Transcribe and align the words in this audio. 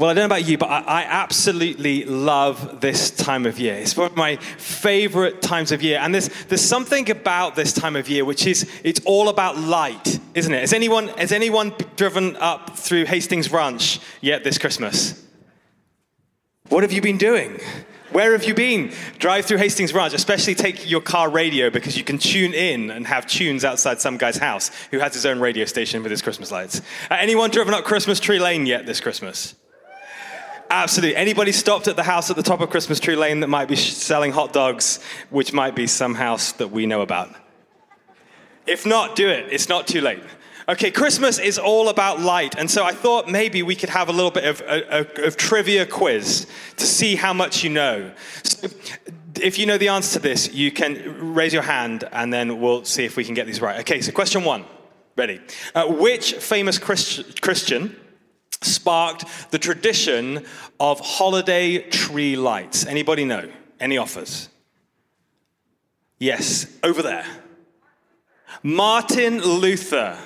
Well, 0.00 0.08
I 0.08 0.14
don't 0.14 0.22
know 0.22 0.34
about 0.34 0.48
you, 0.48 0.56
but 0.56 0.70
I, 0.70 1.02
absolutely 1.02 2.06
love 2.06 2.80
this 2.80 3.10
time 3.10 3.44
of 3.44 3.58
year. 3.58 3.74
It's 3.74 3.94
one 3.94 4.06
of 4.06 4.16
my 4.16 4.36
favorite 4.36 5.42
times 5.42 5.72
of 5.72 5.82
year. 5.82 5.98
And 5.98 6.14
there's, 6.14 6.30
there's 6.44 6.62
something 6.62 7.10
about 7.10 7.54
this 7.54 7.74
time 7.74 7.96
of 7.96 8.08
year 8.08 8.24
which 8.24 8.46
is, 8.46 8.66
it's 8.82 9.00
all 9.04 9.28
about 9.28 9.58
light, 9.58 10.18
isn't 10.32 10.54
it? 10.54 10.60
Has 10.60 10.72
anyone, 10.72 11.08
has 11.08 11.32
anyone 11.32 11.74
driven 11.96 12.34
up 12.36 12.78
through 12.78 13.04
Hastings 13.04 13.52
Ranch 13.52 14.00
yet 14.22 14.42
this 14.42 14.56
Christmas? 14.56 15.22
What 16.70 16.82
have 16.82 16.92
you 16.92 17.02
been 17.02 17.18
doing? 17.18 17.60
Where 18.10 18.32
have 18.32 18.44
you 18.44 18.54
been? 18.54 18.94
Drive 19.18 19.44
through 19.44 19.58
Hastings 19.58 19.92
Ranch, 19.92 20.14
especially 20.14 20.54
take 20.54 20.90
your 20.90 21.02
car 21.02 21.28
radio 21.28 21.68
because 21.68 21.98
you 21.98 22.04
can 22.04 22.16
tune 22.16 22.54
in 22.54 22.90
and 22.90 23.06
have 23.06 23.26
tunes 23.26 23.66
outside 23.66 24.00
some 24.00 24.16
guy's 24.16 24.38
house 24.38 24.70
who 24.92 24.98
has 24.98 25.12
his 25.12 25.26
own 25.26 25.40
radio 25.40 25.66
station 25.66 26.02
with 26.02 26.10
his 26.10 26.22
Christmas 26.22 26.50
lights. 26.50 26.80
Uh, 27.10 27.18
anyone 27.18 27.50
driven 27.50 27.74
up 27.74 27.84
Christmas 27.84 28.18
Tree 28.18 28.38
Lane 28.38 28.64
yet 28.64 28.86
this 28.86 28.98
Christmas? 28.98 29.56
Absolutely. 30.70 31.16
Anybody 31.16 31.50
stopped 31.50 31.88
at 31.88 31.96
the 31.96 32.04
house 32.04 32.30
at 32.30 32.36
the 32.36 32.44
top 32.44 32.60
of 32.60 32.70
Christmas 32.70 33.00
Tree 33.00 33.16
Lane 33.16 33.40
that 33.40 33.48
might 33.48 33.66
be 33.66 33.74
selling 33.74 34.30
hot 34.30 34.52
dogs, 34.52 35.00
which 35.28 35.52
might 35.52 35.74
be 35.74 35.88
some 35.88 36.14
house 36.14 36.52
that 36.52 36.68
we 36.68 36.86
know 36.86 37.00
about? 37.00 37.34
If 38.68 38.86
not, 38.86 39.16
do 39.16 39.28
it. 39.28 39.52
It's 39.52 39.68
not 39.68 39.88
too 39.88 40.00
late. 40.00 40.22
Okay, 40.68 40.92
Christmas 40.92 41.40
is 41.40 41.58
all 41.58 41.88
about 41.88 42.20
light, 42.20 42.54
and 42.56 42.70
so 42.70 42.84
I 42.84 42.92
thought 42.92 43.28
maybe 43.28 43.64
we 43.64 43.74
could 43.74 43.88
have 43.88 44.08
a 44.08 44.12
little 44.12 44.30
bit 44.30 44.44
of 44.44 44.60
a, 44.60 45.00
a, 45.00 45.26
a 45.26 45.30
trivia 45.32 45.84
quiz 45.84 46.46
to 46.76 46.86
see 46.86 47.16
how 47.16 47.32
much 47.32 47.64
you 47.64 47.70
know. 47.70 48.12
So 48.44 48.68
if 49.40 49.58
you 49.58 49.66
know 49.66 49.78
the 49.78 49.88
answer 49.88 50.20
to 50.20 50.22
this, 50.22 50.52
you 50.54 50.70
can 50.70 51.34
raise 51.34 51.52
your 51.52 51.62
hand, 51.62 52.04
and 52.12 52.32
then 52.32 52.60
we'll 52.60 52.84
see 52.84 53.04
if 53.04 53.16
we 53.16 53.24
can 53.24 53.34
get 53.34 53.48
these 53.48 53.60
right. 53.60 53.80
Okay, 53.80 54.00
so 54.00 54.12
question 54.12 54.44
one. 54.44 54.64
Ready? 55.16 55.40
Uh, 55.74 55.88
which 55.88 56.34
famous 56.34 56.78
Christ- 56.78 57.40
Christian 57.40 57.96
sparked 58.62 59.24
the 59.50 59.58
tradition 59.58 60.44
of 60.78 61.00
holiday 61.00 61.78
tree 61.78 62.36
lights. 62.36 62.86
Anybody 62.86 63.24
know? 63.24 63.50
Any 63.78 63.98
offers? 63.98 64.48
Yes, 66.18 66.66
over 66.82 67.02
there. 67.02 67.24
Martin 68.62 69.40
Luther. 69.40 70.18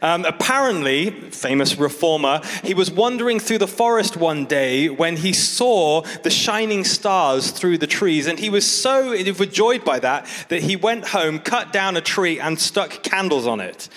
Um, 0.00 0.24
apparently, 0.24 1.10
famous 1.10 1.76
reformer, 1.76 2.40
he 2.64 2.74
was 2.74 2.90
wandering 2.90 3.38
through 3.38 3.58
the 3.58 3.66
forest 3.66 4.16
one 4.16 4.46
day 4.46 4.88
when 4.88 5.16
he 5.16 5.32
saw 5.32 6.00
the 6.22 6.30
shining 6.30 6.84
stars 6.84 7.50
through 7.50 7.78
the 7.78 7.86
trees, 7.86 8.26
and 8.26 8.38
he 8.38 8.48
was 8.48 8.66
so 8.66 9.12
overjoyed 9.12 9.84
by 9.84 9.98
that 9.98 10.26
that 10.48 10.62
he 10.62 10.76
went 10.76 11.08
home, 11.08 11.38
cut 11.38 11.72
down 11.72 11.96
a 11.96 12.00
tree, 12.00 12.40
and 12.40 12.58
stuck 12.58 13.02
candles 13.02 13.46
on 13.46 13.60
it, 13.60 13.88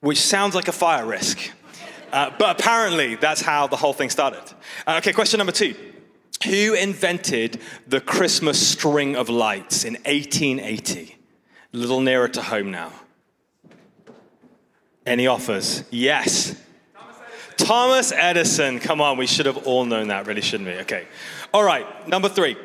which 0.00 0.20
sounds 0.20 0.54
like 0.54 0.68
a 0.68 0.72
fire 0.72 1.06
risk. 1.06 1.52
Uh, 2.12 2.30
but 2.38 2.60
apparently, 2.60 3.14
that's 3.16 3.40
how 3.40 3.66
the 3.66 3.76
whole 3.76 3.92
thing 3.92 4.10
started. 4.10 4.42
Uh, 4.86 4.96
okay, 4.98 5.12
question 5.12 5.38
number 5.38 5.52
two. 5.52 5.74
Who 6.44 6.74
invented 6.74 7.60
the 7.86 8.00
Christmas 8.00 8.64
string 8.64 9.16
of 9.16 9.28
lights 9.28 9.84
in 9.84 9.94
1880? 9.94 11.16
A 11.74 11.76
little 11.76 12.00
nearer 12.00 12.28
to 12.28 12.42
home 12.42 12.70
now. 12.70 12.92
Any 15.04 15.26
offers? 15.26 15.84
Yes. 15.90 16.54
Thomas 17.56 18.12
Edison. 18.12 18.78
Come 18.78 19.00
on, 19.00 19.18
we 19.18 19.26
should 19.26 19.46
have 19.46 19.66
all 19.66 19.84
known 19.84 20.08
that, 20.08 20.26
really, 20.26 20.40
shouldn't 20.40 20.68
we? 20.68 20.76
Okay. 20.76 21.06
All 21.52 21.64
right, 21.64 22.08
number 22.08 22.28
three. 22.28 22.56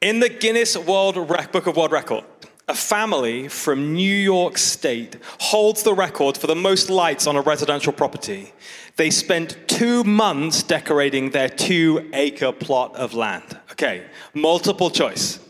In 0.00 0.20
the 0.20 0.28
Guinness 0.28 0.76
World 0.76 1.14
Book 1.14 1.66
of 1.66 1.76
World 1.76 1.92
Record, 1.92 2.24
a 2.70 2.74
family 2.74 3.48
from 3.48 3.94
New 3.94 4.14
York 4.14 4.56
State 4.56 5.16
holds 5.40 5.82
the 5.82 5.92
record 5.92 6.38
for 6.38 6.46
the 6.46 6.54
most 6.54 6.88
lights 6.88 7.26
on 7.26 7.34
a 7.34 7.40
residential 7.40 7.92
property. 7.92 8.52
They 8.94 9.10
spent 9.10 9.56
two 9.66 10.04
months 10.04 10.62
decorating 10.62 11.30
their 11.30 11.48
two 11.48 12.08
acre 12.12 12.52
plot 12.52 12.94
of 12.94 13.12
land. 13.12 13.58
Okay, 13.72 14.06
multiple 14.34 14.88
choice. 14.88 15.40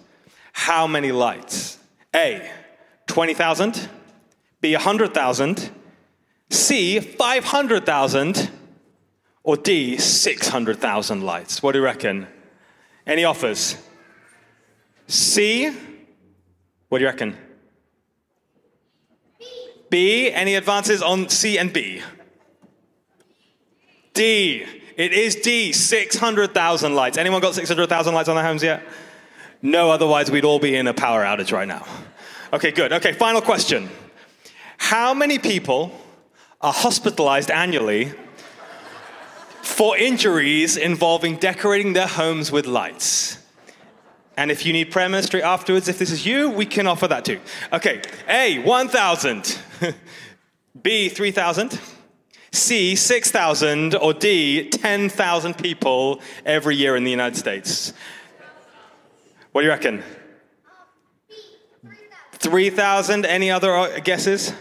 How 0.52 0.86
many 0.86 1.12
lights? 1.12 1.78
A, 2.16 2.50
20,000. 3.06 3.88
B, 4.62 4.72
100,000. 4.72 5.70
C, 6.48 7.00
500,000. 7.00 8.50
Or 9.42 9.56
D, 9.58 9.98
600,000 9.98 11.22
lights. 11.22 11.62
What 11.62 11.72
do 11.72 11.80
you 11.80 11.84
reckon? 11.84 12.26
Any 13.06 13.24
offers? 13.24 13.76
C, 15.06 15.70
what 16.90 16.98
do 16.98 17.04
you 17.04 17.08
reckon? 17.08 17.36
B. 19.38 19.46
B. 19.88 20.30
Any 20.30 20.56
advances 20.56 21.00
on 21.02 21.28
C 21.28 21.56
and 21.56 21.72
B? 21.72 22.02
D. 24.12 24.66
It 24.96 25.12
is 25.12 25.36
D. 25.36 25.72
600,000 25.72 26.94
lights. 26.94 27.16
Anyone 27.16 27.40
got 27.40 27.54
600,000 27.54 28.12
lights 28.12 28.28
on 28.28 28.34
their 28.34 28.44
homes 28.44 28.62
yet? 28.62 28.82
No, 29.62 29.90
otherwise 29.90 30.30
we'd 30.30 30.44
all 30.44 30.58
be 30.58 30.74
in 30.74 30.88
a 30.88 30.92
power 30.92 31.22
outage 31.22 31.52
right 31.52 31.68
now. 31.68 31.86
Okay, 32.52 32.72
good. 32.72 32.92
Okay, 32.92 33.12
final 33.12 33.40
question. 33.40 33.88
How 34.76 35.14
many 35.14 35.38
people 35.38 35.92
are 36.60 36.72
hospitalized 36.72 37.52
annually 37.52 38.12
for 39.62 39.96
injuries 39.96 40.76
involving 40.76 41.36
decorating 41.36 41.92
their 41.92 42.08
homes 42.08 42.50
with 42.50 42.66
lights? 42.66 43.39
And 44.36 44.50
if 44.50 44.64
you 44.64 44.72
need 44.72 44.90
prayer 44.90 45.08
ministry 45.08 45.42
afterwards, 45.42 45.88
if 45.88 45.98
this 45.98 46.10
is 46.10 46.24
you, 46.24 46.50
we 46.50 46.64
can 46.66 46.86
offer 46.86 47.08
that 47.08 47.24
too. 47.24 47.40
Okay, 47.72 48.00
A, 48.28 48.58
1,000. 48.60 49.58
B, 50.82 51.08
3,000. 51.08 51.78
C, 52.52 52.96
6,000. 52.96 53.94
Or 53.96 54.14
D, 54.14 54.68
10,000 54.68 55.58
people 55.58 56.20
every 56.46 56.76
year 56.76 56.96
in 56.96 57.04
the 57.04 57.10
United 57.10 57.36
States. 57.36 57.92
What 59.52 59.62
do 59.62 59.66
you 59.66 59.70
reckon? 59.72 60.02
3,000. 62.34 63.26
Any 63.26 63.50
other 63.50 64.00
guesses? 64.00 64.54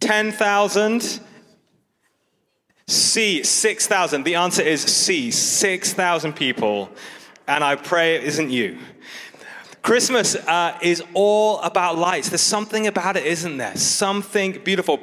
10,000. 0.00 1.20
C, 2.86 3.42
6,000. 3.42 4.22
The 4.22 4.34
answer 4.34 4.62
is 4.62 4.82
C, 4.82 5.30
6,000 5.30 6.34
people 6.34 6.90
and 7.48 7.64
I 7.64 7.74
pray 7.74 8.16
it 8.16 8.24
isn't 8.24 8.50
you. 8.50 8.78
Christmas 9.82 10.36
uh, 10.36 10.78
is 10.82 11.02
all 11.14 11.60
about 11.60 11.96
lights. 11.96 12.28
There's 12.28 12.42
something 12.42 12.86
about 12.86 13.16
it, 13.16 13.24
isn't 13.24 13.56
there? 13.56 13.76
Something 13.76 14.60
beautiful. 14.62 15.00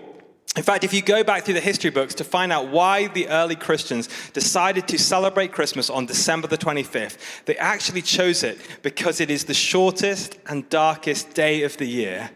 In 0.55 0.63
fact, 0.63 0.83
if 0.83 0.93
you 0.93 1.01
go 1.01 1.23
back 1.23 1.43
through 1.43 1.55
the 1.55 1.59
history 1.59 1.89
books 1.89 2.13
to 2.15 2.23
find 2.23 2.53
out 2.53 2.69
why 2.69 3.07
the 3.07 3.27
early 3.27 3.55
Christians 3.55 4.07
decided 4.31 4.87
to 4.89 4.99
celebrate 4.99 5.51
Christmas 5.51 5.89
on 5.89 6.05
December 6.05 6.47
the 6.47 6.57
25th, 6.57 7.17
they 7.45 7.57
actually 7.57 8.01
chose 8.01 8.43
it 8.43 8.57
because 8.83 9.19
it 9.19 9.31
is 9.31 9.45
the 9.45 9.53
shortest 9.53 10.37
and 10.47 10.69
darkest 10.69 11.33
day 11.33 11.63
of 11.63 11.75
the 11.77 11.85
year. 11.85 12.29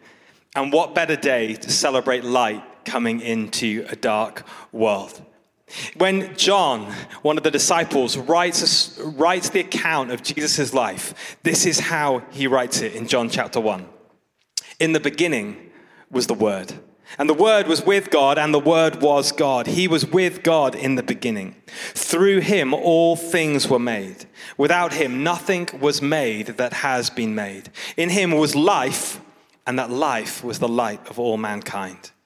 And 0.55 0.73
what 0.73 0.95
better 0.95 1.15
day 1.15 1.53
to 1.53 1.71
celebrate 1.71 2.23
light 2.23 2.63
coming 2.83 3.21
into 3.21 3.85
a 3.89 3.95
dark 3.95 4.43
world? 4.73 5.21
When 5.97 6.35
John, 6.35 6.93
one 7.21 7.37
of 7.37 7.43
the 7.43 7.51
disciples, 7.51 8.17
writes, 8.17 8.99
writes 8.99 9.49
the 9.49 9.59
account 9.59 10.11
of 10.11 10.23
Jesus' 10.23 10.73
life, 10.73 11.37
this 11.43 11.65
is 11.65 11.79
how 11.79 12.23
he 12.31 12.47
writes 12.47 12.81
it 12.81 12.93
in 12.93 13.07
John 13.07 13.29
chapter 13.29 13.59
1. 13.59 13.87
In 14.79 14.93
the 14.93 14.99
beginning 14.99 15.71
was 16.09 16.27
the 16.27 16.33
Word. 16.33 16.73
And 17.17 17.27
the 17.27 17.33
Word 17.33 17.67
was 17.67 17.83
with 17.83 18.11
God, 18.11 18.37
and 18.37 18.53
the 18.53 18.59
Word 18.59 19.01
was 19.01 19.31
God. 19.31 19.65
He 19.65 19.87
was 19.87 20.05
with 20.05 20.43
God 20.43 20.75
in 20.75 20.95
the 20.95 21.03
beginning. 21.03 21.55
Through 21.67 22.41
him, 22.41 22.73
all 22.73 23.15
things 23.15 23.67
were 23.67 23.79
made. 23.79 24.25
Without 24.57 24.93
him, 24.93 25.23
nothing 25.23 25.67
was 25.79 26.01
made 26.01 26.47
that 26.57 26.73
has 26.73 27.09
been 27.09 27.33
made. 27.33 27.71
In 27.97 28.09
him 28.09 28.31
was 28.31 28.55
life, 28.55 29.19
and 29.65 29.79
that 29.79 29.89
life 29.89 30.43
was 30.43 30.59
the 30.59 30.67
light 30.67 31.07
of 31.09 31.17
all 31.17 31.37
mankind. 31.37 32.11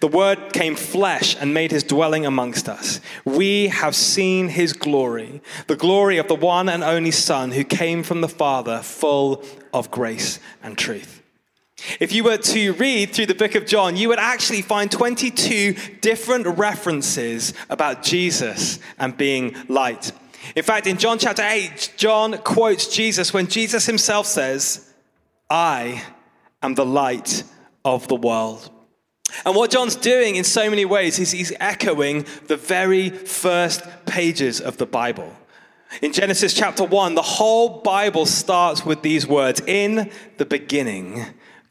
The 0.00 0.08
Word 0.08 0.52
came 0.52 0.74
flesh 0.74 1.36
and 1.40 1.54
made 1.54 1.70
his 1.70 1.82
dwelling 1.82 2.26
amongst 2.26 2.68
us. 2.68 3.00
We 3.24 3.68
have 3.68 3.94
seen 3.94 4.48
his 4.48 4.72
glory, 4.72 5.40
the 5.66 5.76
glory 5.76 6.18
of 6.18 6.28
the 6.28 6.34
one 6.34 6.68
and 6.68 6.82
only 6.82 7.10
Son 7.10 7.52
who 7.52 7.64
came 7.64 8.02
from 8.02 8.20
the 8.20 8.28
Father, 8.28 8.80
full 8.80 9.44
of 9.72 9.90
grace 9.90 10.40
and 10.62 10.76
truth. 10.76 11.22
If 12.00 12.12
you 12.12 12.24
were 12.24 12.38
to 12.38 12.72
read 12.72 13.12
through 13.12 13.26
the 13.26 13.34
book 13.34 13.54
of 13.54 13.66
John, 13.66 13.96
you 13.96 14.08
would 14.08 14.18
actually 14.18 14.62
find 14.62 14.90
22 14.90 15.74
different 16.00 16.58
references 16.58 17.54
about 17.70 18.02
Jesus 18.02 18.80
and 18.98 19.16
being 19.16 19.54
light. 19.68 20.10
In 20.56 20.64
fact, 20.64 20.86
in 20.86 20.96
John 20.96 21.18
chapter 21.18 21.42
8, 21.42 21.94
John 21.96 22.38
quotes 22.38 22.88
Jesus 22.88 23.32
when 23.32 23.46
Jesus 23.46 23.86
himself 23.86 24.26
says, 24.26 24.92
I 25.48 26.02
am 26.62 26.74
the 26.74 26.86
light 26.86 27.44
of 27.84 28.08
the 28.08 28.16
world. 28.16 28.70
And 29.44 29.54
what 29.54 29.70
John's 29.70 29.96
doing 29.96 30.36
in 30.36 30.44
so 30.44 30.68
many 30.68 30.84
ways 30.84 31.18
is 31.18 31.30
he's 31.30 31.52
echoing 31.60 32.26
the 32.46 32.56
very 32.56 33.10
first 33.10 33.82
pages 34.06 34.60
of 34.60 34.76
the 34.78 34.86
Bible. 34.86 35.34
In 36.02 36.12
Genesis 36.12 36.52
chapter 36.52 36.84
1, 36.84 37.14
the 37.14 37.22
whole 37.22 37.80
Bible 37.80 38.26
starts 38.26 38.84
with 38.84 39.02
these 39.02 39.26
words 39.26 39.60
In 39.66 40.10
the 40.36 40.44
beginning, 40.44 41.24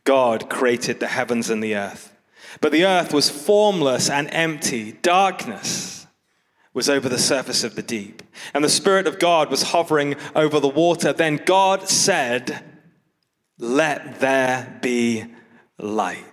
God 0.04 0.50
created 0.50 1.00
the 1.00 1.08
heavens 1.08 1.50
and 1.50 1.62
the 1.62 1.76
earth. 1.76 2.16
But 2.62 2.72
the 2.72 2.86
earth 2.86 3.14
was 3.14 3.30
formless 3.30 4.10
and 4.10 4.30
empty. 4.32 4.94
Darkness 4.94 6.08
was 6.74 6.90
over 6.90 7.10
the 7.10 7.20
surface 7.20 7.64
of 7.64 7.76
the 7.76 7.82
deep. 7.82 8.24
And 8.54 8.64
the 8.64 8.70
Spirit 8.70 9.08
of 9.08 9.20
God 9.20 9.50
was 9.50 9.64
hovering 9.64 10.16
over 10.36 10.60
the 10.60 10.68
water. 10.68 11.14
Then 11.14 11.38
God 11.44 11.90
said, 11.90 12.64
Let 13.58 14.20
there 14.20 14.80
be 14.82 15.26
light. 15.78 16.24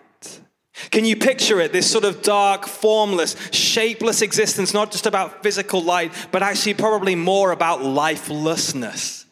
Can 0.90 1.04
you 1.04 1.16
picture 1.16 1.60
it? 1.60 1.72
This 1.72 1.90
sort 1.90 2.04
of 2.04 2.22
dark, 2.22 2.66
formless, 2.66 3.36
shapeless 3.52 4.22
existence, 4.22 4.74
not 4.74 4.90
just 4.90 5.06
about 5.06 5.42
physical 5.42 5.82
light, 5.82 6.12
but 6.32 6.42
actually 6.42 6.74
probably 6.74 7.14
more 7.14 7.52
about 7.52 7.82
lifelessness. 7.84 9.24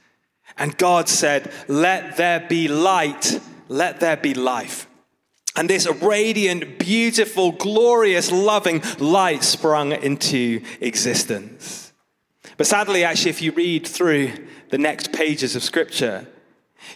And 0.56 0.76
God 0.76 1.08
said, 1.08 1.52
Let 1.66 2.16
there 2.16 2.40
be 2.40 2.68
light, 2.68 3.40
let 3.68 4.00
there 4.00 4.16
be 4.16 4.34
life. 4.34 4.86
And 5.56 5.68
this 5.68 5.86
radiant, 5.86 6.78
beautiful, 6.78 7.52
glorious, 7.52 8.30
loving 8.30 8.82
light 8.98 9.42
sprung 9.42 9.92
into 9.92 10.62
existence. 10.80 11.92
But 12.56 12.66
sadly, 12.66 13.04
actually, 13.04 13.30
if 13.30 13.42
you 13.42 13.52
read 13.52 13.86
through 13.86 14.32
the 14.70 14.78
next 14.78 15.12
pages 15.12 15.56
of 15.56 15.62
Scripture, 15.62 16.26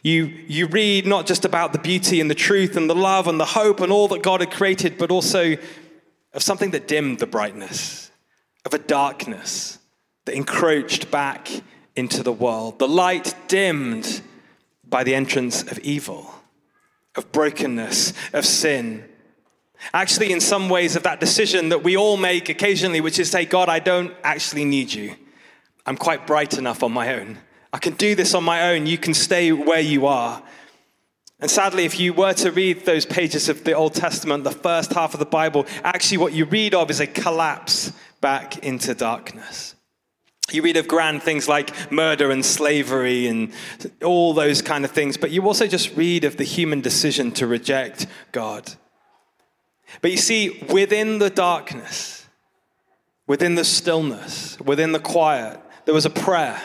you, 0.02 0.24
you 0.46 0.66
read 0.66 1.06
not 1.06 1.26
just 1.26 1.44
about 1.44 1.72
the 1.72 1.78
beauty 1.78 2.20
and 2.20 2.30
the 2.30 2.34
truth 2.34 2.76
and 2.76 2.88
the 2.88 2.94
love 2.94 3.26
and 3.26 3.40
the 3.40 3.44
hope 3.44 3.80
and 3.80 3.92
all 3.92 4.08
that 4.08 4.22
God 4.22 4.40
had 4.40 4.50
created, 4.50 4.98
but 4.98 5.10
also 5.10 5.56
of 6.32 6.42
something 6.42 6.70
that 6.72 6.86
dimmed 6.86 7.18
the 7.18 7.26
brightness, 7.26 8.10
of 8.64 8.74
a 8.74 8.78
darkness 8.78 9.78
that 10.26 10.34
encroached 10.34 11.10
back 11.10 11.48
into 11.94 12.22
the 12.22 12.32
world. 12.32 12.78
The 12.78 12.88
light 12.88 13.34
dimmed 13.48 14.20
by 14.84 15.02
the 15.02 15.14
entrance 15.14 15.62
of 15.62 15.78
evil, 15.80 16.30
of 17.14 17.32
brokenness, 17.32 18.12
of 18.32 18.44
sin. 18.44 19.04
Actually, 19.92 20.32
in 20.32 20.40
some 20.40 20.68
ways, 20.68 20.96
of 20.96 21.02
that 21.04 21.20
decision 21.20 21.70
that 21.70 21.82
we 21.82 21.96
all 21.96 22.16
make 22.16 22.48
occasionally, 22.48 23.00
which 23.00 23.18
is 23.18 23.30
say, 23.30 23.44
God, 23.44 23.68
I 23.68 23.78
don't 23.78 24.14
actually 24.22 24.64
need 24.64 24.92
you. 24.92 25.16
I'm 25.84 25.96
quite 25.96 26.26
bright 26.26 26.58
enough 26.58 26.82
on 26.82 26.92
my 26.92 27.14
own. 27.14 27.38
I 27.76 27.78
can 27.78 27.92
do 27.92 28.14
this 28.14 28.32
on 28.32 28.42
my 28.42 28.70
own. 28.70 28.86
You 28.86 28.96
can 28.96 29.12
stay 29.12 29.52
where 29.52 29.80
you 29.80 30.06
are. 30.06 30.42
And 31.40 31.50
sadly, 31.50 31.84
if 31.84 32.00
you 32.00 32.14
were 32.14 32.32
to 32.32 32.50
read 32.50 32.86
those 32.86 33.04
pages 33.04 33.50
of 33.50 33.64
the 33.64 33.74
Old 33.74 33.92
Testament, 33.92 34.44
the 34.44 34.50
first 34.50 34.94
half 34.94 35.12
of 35.12 35.20
the 35.20 35.26
Bible, 35.26 35.66
actually 35.84 36.16
what 36.16 36.32
you 36.32 36.46
read 36.46 36.74
of 36.74 36.90
is 36.90 37.00
a 37.00 37.06
collapse 37.06 37.92
back 38.22 38.56
into 38.64 38.94
darkness. 38.94 39.74
You 40.50 40.62
read 40.62 40.78
of 40.78 40.88
grand 40.88 41.22
things 41.22 41.48
like 41.48 41.92
murder 41.92 42.30
and 42.30 42.42
slavery 42.42 43.26
and 43.26 43.52
all 44.02 44.32
those 44.32 44.62
kind 44.62 44.86
of 44.86 44.90
things, 44.90 45.18
but 45.18 45.30
you 45.30 45.42
also 45.42 45.66
just 45.66 45.94
read 45.94 46.24
of 46.24 46.38
the 46.38 46.44
human 46.44 46.80
decision 46.80 47.30
to 47.32 47.46
reject 47.46 48.06
God. 48.32 48.72
But 50.00 50.12
you 50.12 50.16
see, 50.16 50.64
within 50.70 51.18
the 51.18 51.28
darkness, 51.28 52.26
within 53.26 53.54
the 53.54 53.64
stillness, 53.64 54.58
within 54.60 54.92
the 54.92 54.98
quiet, 54.98 55.60
there 55.84 55.94
was 55.94 56.06
a 56.06 56.10
prayer 56.10 56.58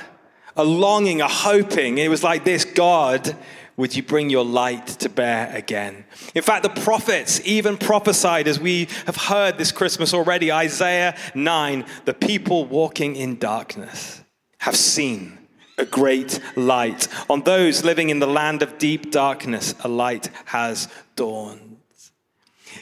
a 0.56 0.64
longing, 0.64 1.22
a 1.22 1.28
hoping. 1.28 1.98
It 1.98 2.10
was 2.10 2.24
like 2.24 2.44
this 2.44 2.66
God, 2.66 3.36
would 3.78 3.96
you 3.96 4.04
bring 4.04 4.30
your 4.30 4.46
light 4.46 4.88
to 4.88 5.10
bear 5.10 5.52
again? 5.56 6.06
In 6.36 6.44
fact, 6.44 6.64
the 6.64 6.82
prophets 6.82 7.42
even 7.46 7.78
prophesied, 7.78 8.48
as 8.48 8.60
we 8.60 8.88
have 9.06 9.16
heard 9.16 9.58
this 9.58 9.72
Christmas 9.72 10.14
already, 10.14 10.52
Isaiah 10.52 11.18
9, 11.34 11.86
the 12.06 12.14
people 12.14 12.66
walking 12.66 13.16
in 13.16 13.38
darkness 13.38 14.22
have 14.60 14.76
seen 14.76 15.38
a 15.78 15.86
great 15.86 16.40
light. 16.56 17.08
On 17.30 17.42
those 17.42 17.84
living 17.84 18.10
in 18.10 18.20
the 18.20 18.28
land 18.28 18.62
of 18.62 18.78
deep 18.78 19.12
darkness, 19.12 19.74
a 19.84 19.88
light 19.88 20.30
has 20.46 20.88
dawned. 21.16 21.78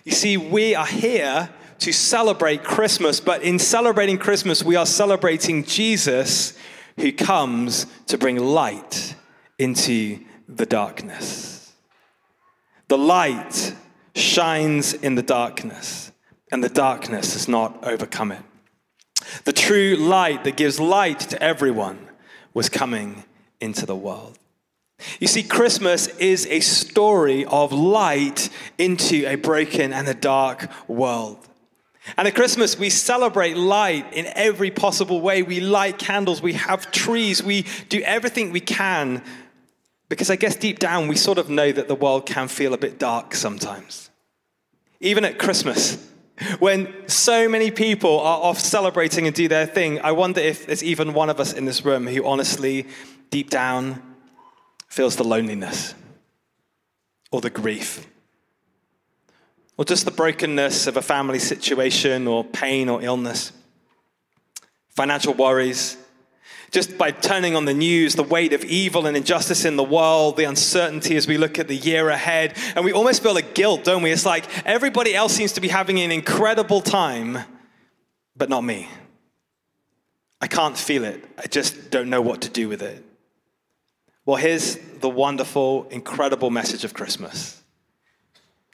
You 0.03 0.11
see, 0.11 0.37
we 0.37 0.75
are 0.75 0.85
here 0.85 1.49
to 1.79 1.93
celebrate 1.93 2.63
Christmas, 2.63 3.19
but 3.19 3.41
in 3.41 3.57
celebrating 3.57 4.17
Christmas, 4.17 4.63
we 4.63 4.75
are 4.75 4.85
celebrating 4.85 5.63
Jesus 5.63 6.57
who 6.97 7.11
comes 7.11 7.85
to 8.07 8.17
bring 8.17 8.37
light 8.37 9.15
into 9.57 10.19
the 10.47 10.65
darkness. 10.65 11.73
The 12.87 12.97
light 12.97 13.75
shines 14.15 14.93
in 14.93 15.15
the 15.15 15.21
darkness, 15.21 16.11
and 16.51 16.63
the 16.63 16.69
darkness 16.69 17.33
has 17.33 17.47
not 17.47 17.83
overcome 17.83 18.31
it. 18.31 18.41
The 19.43 19.53
true 19.53 19.95
light 19.95 20.43
that 20.43 20.57
gives 20.57 20.79
light 20.79 21.19
to 21.19 21.41
everyone 21.41 22.07
was 22.53 22.69
coming 22.69 23.23
into 23.59 23.85
the 23.85 23.95
world. 23.95 24.39
You 25.19 25.27
see, 25.27 25.43
Christmas 25.43 26.07
is 26.17 26.45
a 26.47 26.59
story 26.59 27.45
of 27.45 27.71
light 27.71 28.49
into 28.77 29.25
a 29.27 29.35
broken 29.35 29.93
and 29.93 30.07
a 30.07 30.13
dark 30.13 30.69
world. 30.87 31.48
And 32.17 32.27
at 32.27 32.35
Christmas, 32.35 32.77
we 32.77 32.89
celebrate 32.89 33.57
light 33.57 34.13
in 34.13 34.27
every 34.35 34.71
possible 34.71 35.21
way. 35.21 35.43
We 35.43 35.59
light 35.59 35.97
candles, 35.97 36.41
we 36.41 36.53
have 36.53 36.91
trees, 36.91 37.43
we 37.43 37.65
do 37.89 38.01
everything 38.01 38.51
we 38.51 38.61
can 38.61 39.23
because 40.09 40.31
I 40.31 40.35
guess 40.35 40.55
deep 40.55 40.79
down 40.79 41.07
we 41.07 41.15
sort 41.15 41.37
of 41.37 41.49
know 41.49 41.71
that 41.71 41.87
the 41.87 41.95
world 41.95 42.25
can 42.25 42.47
feel 42.47 42.73
a 42.73 42.77
bit 42.77 42.99
dark 42.99 43.35
sometimes. 43.35 44.09
Even 44.99 45.23
at 45.23 45.37
Christmas, 45.37 46.11
when 46.59 46.93
so 47.07 47.47
many 47.47 47.71
people 47.71 48.19
are 48.19 48.41
off 48.41 48.59
celebrating 48.59 49.27
and 49.27 49.35
do 49.35 49.47
their 49.47 49.67
thing, 49.67 50.01
I 50.01 50.11
wonder 50.11 50.41
if 50.41 50.65
there's 50.65 50.83
even 50.83 51.13
one 51.13 51.29
of 51.29 51.39
us 51.39 51.53
in 51.53 51.65
this 51.65 51.85
room 51.85 52.07
who 52.07 52.25
honestly, 52.25 52.87
deep 53.29 53.49
down, 53.49 54.01
feels 54.87 55.15
the 55.15 55.23
loneliness 55.23 55.93
or 57.31 57.41
the 57.41 57.51
grief 57.51 58.07
or 59.79 59.85
just 59.85 60.03
the 60.03 60.11
brokenness 60.11 60.87
of 60.87 60.97
a 60.97 61.01
family 61.01 61.39
situation, 61.39 62.27
or 62.27 62.43
pain 62.43 62.89
or 62.89 63.01
illness, 63.01 63.53
financial 64.89 65.33
worries. 65.33 65.95
Just 66.69 66.97
by 66.97 67.11
turning 67.11 67.55
on 67.55 67.63
the 67.63 67.73
news, 67.73 68.13
the 68.13 68.23
weight 68.23 68.51
of 68.51 68.65
evil 68.65 69.05
and 69.05 69.15
injustice 69.15 69.63
in 69.63 69.77
the 69.77 69.83
world, 69.83 70.35
the 70.35 70.43
uncertainty 70.43 71.15
as 71.15 71.29
we 71.29 71.37
look 71.37 71.59
at 71.59 71.69
the 71.69 71.77
year 71.77 72.09
ahead, 72.09 72.57
and 72.75 72.83
we 72.83 72.91
almost 72.91 73.23
feel 73.23 73.37
a 73.37 73.41
guilt, 73.41 73.85
don't 73.85 74.03
we? 74.03 74.11
It's 74.11 74.25
like 74.25 74.43
everybody 74.67 75.15
else 75.15 75.31
seems 75.31 75.53
to 75.53 75.61
be 75.61 75.69
having 75.69 75.97
an 76.01 76.11
incredible 76.11 76.81
time, 76.81 77.37
but 78.35 78.49
not 78.49 78.65
me. 78.65 78.89
I 80.41 80.47
can't 80.47 80.77
feel 80.77 81.05
it. 81.05 81.23
I 81.37 81.47
just 81.47 81.89
don't 81.89 82.09
know 82.09 82.21
what 82.21 82.41
to 82.41 82.49
do 82.49 82.67
with 82.67 82.81
it. 82.81 83.01
Well, 84.25 84.35
here's 84.35 84.75
the 84.75 85.09
wonderful, 85.09 85.87
incredible 85.89 86.49
message 86.49 86.83
of 86.83 86.93
Christmas 86.93 87.63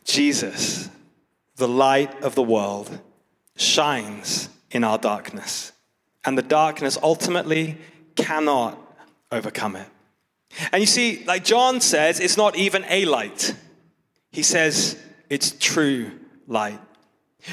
Jesus 0.04 0.90
the 1.58 1.68
light 1.68 2.22
of 2.24 2.36
the 2.36 2.44
world, 2.44 3.00
shines 3.56 4.50
in 4.72 4.84
our 4.84 4.98
darkness. 4.98 5.72
And 6.26 6.38
the 6.38 6.42
darkness 6.42 6.98
ultimately 7.02 7.78
cannot 8.16 8.78
overcome 9.32 9.76
it. 9.76 9.88
And 10.72 10.82
you 10.82 10.88
see, 10.88 11.24
like 11.26 11.44
John 11.44 11.82
says, 11.82 12.20
it's 12.20 12.38
not 12.38 12.56
even 12.56 12.86
a 12.90 13.06
light. 13.06 13.56
He 14.32 14.44
says 14.44 14.98
it's 15.30 15.52
true 15.60 16.12
light. 16.48 16.80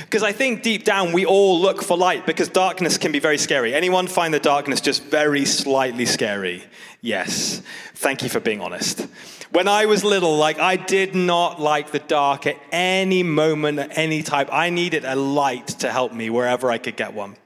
Because 0.00 0.22
I 0.22 0.32
think 0.32 0.62
deep 0.62 0.84
down 0.84 1.12
we 1.12 1.26
all 1.26 1.60
look 1.60 1.82
for 1.82 1.96
light 1.96 2.26
because 2.26 2.48
darkness 2.48 2.96
can 2.96 3.12
be 3.12 3.18
very 3.18 3.38
scary. 3.38 3.74
Anyone 3.74 4.06
find 4.06 4.32
the 4.32 4.40
darkness 4.40 4.80
just 4.80 5.02
very 5.04 5.44
slightly 5.44 6.06
scary? 6.06 6.64
Yes. 7.02 7.62
Thank 7.94 8.22
you 8.22 8.28
for 8.28 8.40
being 8.40 8.60
honest. 8.60 9.06
When 9.50 9.68
I 9.68 9.84
was 9.84 10.02
little, 10.02 10.38
like 10.38 10.58
I 10.58 10.76
did 10.76 11.14
not 11.14 11.60
like 11.60 11.90
the 11.90 11.98
dark 11.98 12.46
at 12.46 12.56
any 12.70 13.22
moment, 13.22 13.78
at 13.78 13.98
any 13.98 14.22
type. 14.22 14.48
I 14.50 14.70
needed 14.70 15.04
a 15.04 15.14
light 15.14 15.66
to 15.80 15.90
help 15.90 16.12
me 16.12 16.30
wherever 16.30 16.70
I 16.70 16.78
could 16.78 16.96
get 16.96 17.12
one. 17.12 17.36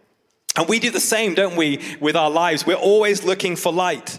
And 0.56 0.68
we 0.68 0.78
do 0.78 0.90
the 0.90 1.00
same, 1.00 1.34
don't 1.34 1.56
we, 1.56 1.82
with 2.00 2.14
our 2.14 2.30
lives? 2.30 2.64
We're 2.64 2.74
always 2.74 3.24
looking 3.24 3.56
for 3.56 3.72
light. 3.72 4.18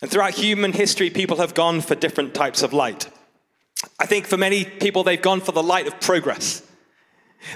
And 0.00 0.10
throughout 0.10 0.32
human 0.32 0.72
history, 0.72 1.10
people 1.10 1.36
have 1.36 1.54
gone 1.54 1.80
for 1.80 1.94
different 1.94 2.34
types 2.34 2.62
of 2.62 2.72
light. 2.72 3.08
I 3.98 4.06
think 4.06 4.26
for 4.26 4.36
many 4.36 4.64
people, 4.64 5.04
they've 5.04 5.20
gone 5.20 5.40
for 5.40 5.52
the 5.52 5.62
light 5.62 5.86
of 5.86 6.00
progress. 6.00 6.62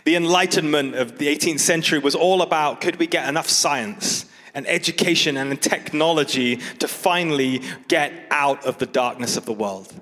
The 0.04 0.16
Enlightenment 0.16 0.94
of 0.94 1.18
the 1.18 1.28
18th 1.28 1.60
century 1.60 1.98
was 1.98 2.14
all 2.14 2.42
about 2.42 2.80
could 2.80 2.96
we 2.96 3.06
get 3.06 3.28
enough 3.28 3.48
science 3.48 4.26
and 4.54 4.66
education 4.66 5.36
and 5.36 5.60
technology 5.60 6.56
to 6.78 6.88
finally 6.88 7.62
get 7.88 8.12
out 8.30 8.64
of 8.64 8.78
the 8.78 8.86
darkness 8.86 9.36
of 9.36 9.46
the 9.46 9.52
world? 9.52 9.92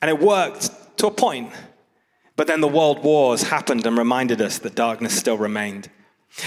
And 0.00 0.10
it 0.10 0.20
worked 0.20 0.70
to 0.98 1.06
a 1.06 1.10
point. 1.10 1.52
But 2.36 2.46
then 2.46 2.60
the 2.60 2.68
world 2.68 3.02
wars 3.02 3.44
happened 3.44 3.86
and 3.86 3.96
reminded 3.96 4.40
us 4.42 4.58
that 4.58 4.74
darkness 4.74 5.16
still 5.16 5.38
remained. 5.38 5.88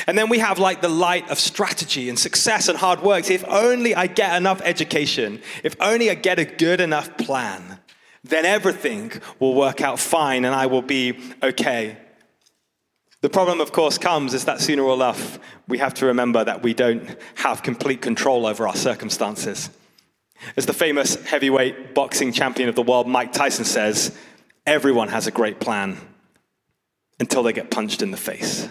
And 0.06 0.18
then 0.18 0.30
we 0.30 0.40
have 0.40 0.60
like 0.60 0.82
the 0.82 0.90
light 0.90 1.30
of 1.32 1.40
strategy 1.40 2.10
and 2.10 2.20
success 2.20 2.68
and 2.68 2.78
hard 2.78 3.02
work. 3.02 3.30
If 3.30 3.44
only 3.48 3.96
I 3.96 4.06
get 4.08 4.38
enough 4.38 4.62
education, 4.64 5.42
if 5.64 5.76
only 5.80 6.12
I 6.12 6.14
get 6.14 6.38
a 6.38 6.46
good 6.46 6.80
enough 6.80 7.18
plan, 7.18 7.80
then 8.24 8.46
everything 8.46 9.12
will 9.40 9.56
work 9.56 9.82
out 9.82 10.00
fine 10.00 10.46
and 10.46 10.54
I 10.54 10.68
will 10.68 10.84
be 10.84 11.20
okay. 11.42 11.98
The 13.22 13.30
problem, 13.30 13.60
of 13.60 13.74
course, 13.74 13.98
comes 13.98 14.34
is 14.34 14.46
that 14.46 14.62
sooner 14.62 14.84
or 14.84 14.96
later 14.96 15.40
we 15.68 15.80
have 15.80 15.94
to 15.96 16.06
remember 16.06 16.44
that 16.44 16.64
we 16.64 16.74
don't 16.74 17.18
have 17.36 17.64
complete 17.64 18.02
control 18.02 18.46
over 18.46 18.66
our 18.66 18.76
circumstances. 18.76 19.70
As 20.56 20.66
the 20.66 20.74
famous 20.74 21.16
heavyweight 21.26 21.94
boxing 21.94 22.32
champion 22.32 22.70
of 22.70 22.76
the 22.76 22.82
world, 22.82 23.10
Mike 23.10 23.34
Tyson, 23.34 23.66
says, 23.66 24.18
everyone 24.66 25.10
has 25.10 25.28
a 25.28 25.32
great 25.32 25.60
plan 25.60 25.98
until 27.20 27.44
they 27.44 27.52
get 27.52 27.70
punched 27.70 28.02
in 28.02 28.12
the 28.12 28.18
face. 28.18 28.70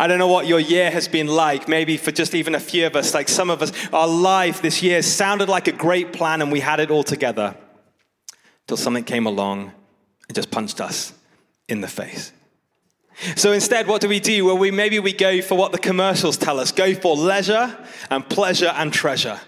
I 0.00 0.08
don't 0.08 0.18
know 0.18 0.28
what 0.28 0.48
your 0.48 0.58
year 0.58 0.90
has 0.90 1.06
been 1.06 1.28
like. 1.28 1.68
Maybe 1.68 1.96
for 1.96 2.10
just 2.10 2.34
even 2.34 2.56
a 2.56 2.60
few 2.60 2.86
of 2.86 2.96
us, 2.96 3.14
like 3.14 3.28
some 3.28 3.50
of 3.50 3.62
us, 3.62 3.72
our 3.92 4.08
life 4.08 4.62
this 4.62 4.82
year 4.82 5.02
sounded 5.02 5.48
like 5.48 5.68
a 5.68 5.72
great 5.72 6.12
plan 6.12 6.42
and 6.42 6.50
we 6.50 6.58
had 6.58 6.80
it 6.80 6.90
all 6.90 7.04
together 7.04 7.54
until 8.64 8.76
something 8.76 9.04
came 9.04 9.26
along 9.26 9.72
and 10.28 10.34
just 10.34 10.50
punched 10.50 10.80
us 10.80 11.12
in 11.68 11.80
the 11.80 11.88
face. 11.88 12.32
So 13.36 13.52
instead, 13.52 13.86
what 13.86 14.00
do 14.00 14.08
we 14.08 14.20
do? 14.20 14.46
Well, 14.46 14.58
we, 14.58 14.70
maybe 14.70 14.98
we 14.98 15.12
go 15.12 15.42
for 15.42 15.56
what 15.56 15.72
the 15.72 15.78
commercials 15.78 16.36
tell 16.36 16.58
us 16.58 16.72
go 16.72 16.94
for 16.94 17.16
leisure 17.16 17.76
and 18.10 18.28
pleasure 18.28 18.72
and 18.74 18.92
treasure. 18.92 19.40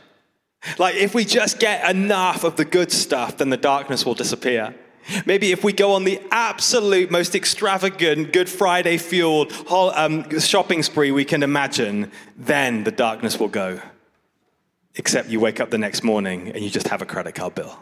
Like, 0.78 0.94
if 0.94 1.14
we 1.14 1.24
just 1.24 1.58
get 1.58 1.88
enough 1.90 2.44
of 2.44 2.56
the 2.56 2.64
good 2.64 2.90
stuff, 2.90 3.38
then 3.38 3.50
the 3.50 3.56
darkness 3.56 4.06
will 4.06 4.14
disappear. 4.14 4.74
Maybe 5.26 5.52
if 5.52 5.62
we 5.62 5.72
go 5.72 5.92
on 5.92 6.04
the 6.04 6.20
absolute 6.30 7.10
most 7.10 7.34
extravagant 7.34 8.32
Good 8.32 8.48
Friday 8.48 8.96
fueled 8.96 9.52
um, 9.70 10.38
shopping 10.40 10.82
spree 10.82 11.10
we 11.10 11.26
can 11.26 11.42
imagine, 11.42 12.10
then 12.36 12.84
the 12.84 12.90
darkness 12.90 13.38
will 13.38 13.48
go. 13.48 13.80
Except 14.94 15.28
you 15.28 15.40
wake 15.40 15.60
up 15.60 15.70
the 15.70 15.78
next 15.78 16.04
morning 16.04 16.48
and 16.48 16.62
you 16.64 16.70
just 16.70 16.88
have 16.88 17.02
a 17.02 17.06
credit 17.06 17.34
card 17.34 17.54
bill. 17.54 17.78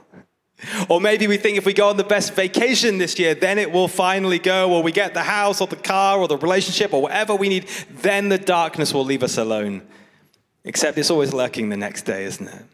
Or 0.89 1.01
maybe 1.01 1.27
we 1.27 1.37
think 1.37 1.59
if 1.59 1.67
we 1.67 1.73
go 1.73 1.89
on 1.89 1.97
the 1.97 2.05
best 2.05 2.35
vacation 2.35 2.99
this 2.99 3.19
year, 3.19 3.35
then 3.35 3.59
it 3.59 3.73
will 3.73 3.89
finally 3.89 4.39
go, 4.39 4.73
or 4.73 4.83
we 4.83 4.93
get 4.93 5.15
the 5.15 5.23
house 5.23 5.61
or 5.61 5.67
the 5.67 5.77
car 5.77 6.19
or 6.19 6.29
the 6.29 6.37
relationship 6.37 6.93
or 6.93 7.03
whatever 7.03 7.35
we 7.35 7.49
need, 7.49 7.69
then 7.91 8.29
the 8.29 8.39
darkness 8.39 8.95
will 8.95 9.05
leave 9.05 9.23
us 9.23 9.37
alone. 9.37 9.83
Except 10.65 10.97
it's 10.99 11.11
always 11.11 11.33
lurking 11.33 11.69
the 11.69 11.77
next 11.77 12.03
day, 12.03 12.25
isn't 12.25 12.47
it? 12.47 12.65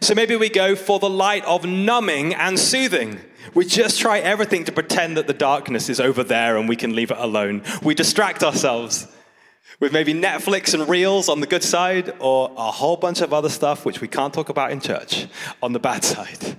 So 0.00 0.14
maybe 0.14 0.34
we 0.34 0.48
go 0.48 0.74
for 0.74 0.98
the 0.98 1.10
light 1.10 1.44
of 1.44 1.64
numbing 1.64 2.34
and 2.34 2.58
soothing. 2.58 3.20
We 3.52 3.66
just 3.66 4.00
try 4.00 4.18
everything 4.18 4.64
to 4.64 4.72
pretend 4.72 5.16
that 5.16 5.26
the 5.26 5.34
darkness 5.34 5.88
is 5.88 6.00
over 6.00 6.24
there 6.24 6.56
and 6.56 6.68
we 6.68 6.76
can 6.76 6.96
leave 6.96 7.10
it 7.10 7.18
alone. 7.18 7.62
We 7.82 7.94
distract 7.94 8.42
ourselves 8.42 9.06
with 9.80 9.92
maybe 9.92 10.14
Netflix 10.14 10.74
and 10.74 10.88
Reels 10.88 11.28
on 11.28 11.40
the 11.40 11.46
good 11.46 11.62
side, 11.62 12.14
or 12.20 12.50
a 12.56 12.70
whole 12.70 12.96
bunch 12.96 13.20
of 13.20 13.32
other 13.32 13.48
stuff 13.48 13.84
which 13.84 14.00
we 14.00 14.08
can't 14.08 14.32
talk 14.32 14.48
about 14.48 14.70
in 14.70 14.80
church 14.80 15.26
on 15.62 15.72
the 15.72 15.80
bad 15.80 16.04
side. 16.14 16.56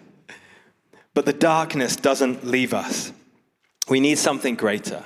But 1.16 1.26
the 1.26 1.34
darkness 1.34 1.96
doesn't 1.96 2.46
leave 2.46 2.74
us. 2.76 3.12
We 3.90 4.00
need 4.00 4.20
something 4.20 4.54
greater. 4.56 5.04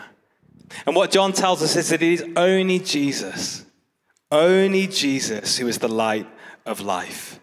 And 0.86 0.96
what 0.96 1.12
John 1.12 1.32
tells 1.32 1.63
us 1.63 1.75
is 1.75 1.89
that 1.89 2.01
it 2.01 2.12
is 2.12 2.25
only 2.36 2.80
Jesus, 2.80 3.66
only 4.32 4.88
Jesus 4.88 5.58
who 5.58 5.68
is 5.68 5.78
the 5.78 5.88
light 5.88 6.28
of 6.66 6.82
life. 6.82 7.39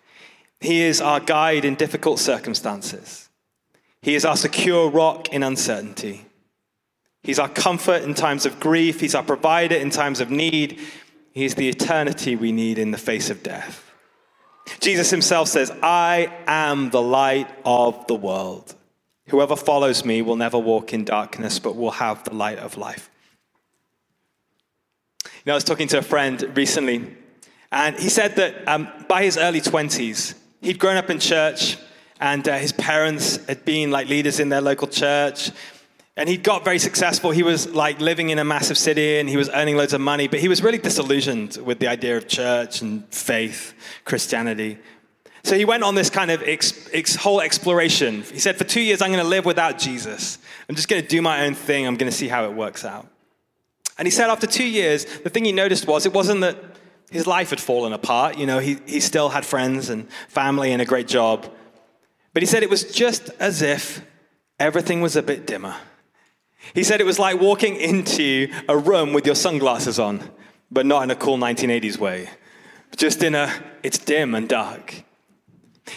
He 0.61 0.83
is 0.83 1.01
our 1.01 1.21
guide 1.21 1.65
in 1.65 1.75
difficult 1.77 2.19
circumstances. 2.19 3.29
He 4.03 4.15
is 4.15 4.25
our 4.25 4.37
secure 4.37 4.91
rock 4.91 5.29
in 5.31 5.43
uncertainty. 5.43 6.27
He's 7.23 7.39
our 7.39 7.49
comfort 7.49 8.03
in 8.03 8.15
times 8.15 8.47
of 8.47 8.61
grief. 8.61 9.01
He's 9.01 9.15
our 9.15 9.23
provider 9.23 9.75
in 9.75 9.91
times 9.91 10.21
of 10.21 10.31
need. 10.31 10.81
He's 11.33 11.55
the 11.55 11.69
eternity 11.69 12.37
we 12.37 12.53
need 12.53 12.79
in 12.79 12.93
the 12.93 12.99
face 12.99 13.31
of 13.31 13.43
death. 13.43 13.86
Jesus 14.81 15.11
himself 15.11 15.49
says, 15.49 15.71
I 15.83 16.33
am 16.47 16.91
the 16.91 17.03
light 17.03 17.49
of 17.65 18.07
the 18.07 18.15
world. 18.15 18.75
Whoever 19.29 19.57
follows 19.57 20.05
me 20.05 20.23
will 20.23 20.37
never 20.37 20.59
walk 20.59 20.93
in 20.93 21.05
darkness, 21.05 21.59
but 21.59 21.77
will 21.77 21.93
have 21.93 22.25
the 22.25 22.35
light 22.35 22.59
of 22.59 22.77
life. 22.77 23.11
You 25.25 25.31
know, 25.47 25.53
I 25.53 25.57
was 25.57 25.65
talking 25.65 25.89
to 25.89 25.99
a 25.99 26.03
friend 26.03 26.57
recently, 26.57 27.17
and 27.73 27.97
he 27.97 28.09
said 28.09 28.37
that 28.37 28.67
um, 28.69 28.89
by 29.09 29.25
his 29.25 29.37
early 29.37 29.61
20s, 29.61 30.35
he'd 30.61 30.79
grown 30.79 30.97
up 30.97 31.11
in 31.11 31.19
church, 31.19 31.77
and 32.21 32.47
uh, 32.49 32.57
his 32.57 32.73
parents 32.73 33.45
had 33.47 33.65
been 33.65 33.91
like 33.91 34.09
leaders 34.09 34.41
in 34.41 34.49
their 34.49 34.61
local 34.61 34.89
church. 34.89 35.51
And 36.17 36.29
he 36.29 36.39
got 36.39 36.65
very 36.65 36.79
successful. 36.79 37.31
He 37.31 37.43
was 37.43 37.69
like 37.75 38.01
living 38.01 38.31
in 38.31 38.39
a 38.39 38.45
massive 38.45 38.79
city 38.79 39.19
and 39.19 39.29
he 39.29 39.37
was 39.37 39.51
earning 39.51 39.77
loads 39.77 39.93
of 39.93 40.01
money, 40.01 40.29
but 40.29 40.41
he 40.41 40.49
was 40.49 40.63
really 40.63 40.79
disillusioned 40.79 41.59
with 41.59 41.79
the 41.79 41.89
idea 41.89 42.17
of 42.17 42.27
church 42.27 42.81
and 42.81 43.07
faith, 43.13 43.75
Christianity. 44.05 44.79
So 45.45 45.57
he 45.57 45.65
went 45.65 45.83
on 45.83 45.95
this 45.95 46.09
kind 46.09 46.31
of 46.31 46.43
ex, 46.43 46.89
ex, 46.93 47.15
whole 47.15 47.41
exploration. 47.41 48.23
He 48.23 48.39
said, 48.39 48.57
For 48.57 48.65
two 48.65 48.81
years, 48.81 49.03
I'm 49.03 49.13
going 49.13 49.23
to 49.23 49.29
live 49.29 49.45
without 49.45 49.79
Jesus. 49.79 50.39
I'm 50.69 50.75
just 50.75 50.89
going 50.89 51.03
to 51.03 51.07
do 51.07 51.21
my 51.21 51.45
own 51.45 51.55
thing. 51.55 51.87
I'm 51.87 51.97
going 51.97 52.11
to 52.11 52.17
see 52.17 52.29
how 52.29 52.47
it 52.47 52.55
works 52.55 52.85
out. 52.85 53.07
And 53.99 54.07
he 54.07 54.11
said, 54.11 54.29
after 54.29 54.47
two 54.47 54.67
years, 54.67 55.05
the 55.21 55.31
thing 55.31 55.45
he 55.45 55.53
noticed 55.53 55.87
was 55.87 56.05
it 56.05 56.13
wasn't 56.13 56.41
that 56.41 56.57
his 57.11 57.27
life 57.27 57.51
had 57.51 57.61
fallen 57.61 57.93
apart. 57.93 58.37
You 58.37 58.47
know, 58.47 58.59
he, 58.59 58.79
he 58.87 59.01
still 59.01 59.29
had 59.29 59.47
friends 59.47 59.89
and 59.89 60.09
family 60.29 60.73
and 60.73 60.83
a 60.83 60.85
great 60.85 61.09
job. 61.09 61.51
But 62.33 62.43
he 62.43 62.47
said 62.47 62.63
it 62.63 62.71
was 62.71 62.85
just 62.93 63.31
as 63.39 63.63
if 63.63 64.05
everything 64.59 65.01
was 65.01 65.17
a 65.17 65.23
bit 65.23 65.47
dimmer. 65.47 65.77
He 66.75 66.85
said 66.85 67.01
it 67.01 67.05
was 67.05 67.19
like 67.19 67.41
walking 67.41 67.77
into 67.77 68.53
a 68.69 68.77
room 68.77 69.13
with 69.13 69.27
your 69.27 69.35
sunglasses 69.35 69.99
on, 69.99 70.29
but 70.71 70.87
not 70.87 71.03
in 71.05 71.11
a 71.11 71.17
cool 71.17 71.39
1980s 71.39 71.99
way, 71.99 72.29
just 72.97 73.23
in 73.23 73.35
a, 73.35 73.53
it's 73.83 73.99
dim 73.99 74.35
and 74.35 74.49
dark. 74.49 75.05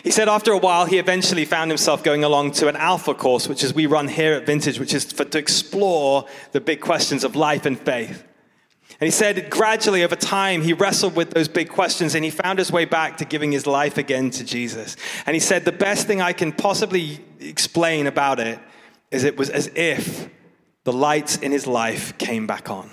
He 0.04 0.12
said 0.12 0.30
after 0.30 0.52
a 0.52 0.58
while, 0.58 0.86
he 0.86 1.00
eventually 1.00 1.46
found 1.46 1.72
himself 1.72 2.04
going 2.04 2.24
along 2.24 2.52
to 2.54 2.68
an 2.68 2.76
alpha 2.76 3.14
course, 3.14 3.48
which 3.48 3.64
is 3.64 3.74
we 3.74 3.88
run 3.88 4.08
here 4.08 4.34
at 4.34 4.46
Vintage, 4.46 4.80
which 4.80 4.94
is 4.94 5.12
for, 5.12 5.26
to 5.26 5.38
explore 5.40 6.26
the 6.52 6.62
big 6.62 6.80
questions 6.80 7.24
of 7.24 7.36
life 7.36 7.66
and 7.66 7.80
faith. 7.80 8.24
And 9.00 9.08
he 9.08 9.12
said 9.12 9.50
gradually 9.50 10.04
over 10.04 10.16
time, 10.16 10.62
he 10.62 10.74
wrestled 10.74 11.16
with 11.16 11.32
those 11.32 11.48
big 11.48 11.70
questions 11.70 12.16
and 12.16 12.24
he 12.24 12.32
found 12.32 12.60
his 12.60 12.72
way 12.72 12.86
back 12.86 13.18
to 13.18 13.26
giving 13.26 13.52
his 13.52 13.66
life 13.66 13.98
again 13.98 14.30
to 14.32 14.44
Jesus. 14.44 14.96
And 15.26 15.36
he 15.36 15.40
said, 15.40 15.64
The 15.64 15.72
best 15.72 16.06
thing 16.06 16.22
I 16.22 16.34
can 16.34 16.52
possibly 16.52 17.24
explain 17.40 18.08
about 18.08 18.40
it 18.40 18.60
is 19.12 19.24
it 19.24 19.38
was 19.38 19.50
as 19.50 19.72
if 19.76 20.30
the 20.84 20.94
lights 20.94 21.38
in 21.38 21.52
his 21.52 21.68
life 21.68 22.18
came 22.18 22.48
back 22.48 22.70
on. 22.70 22.90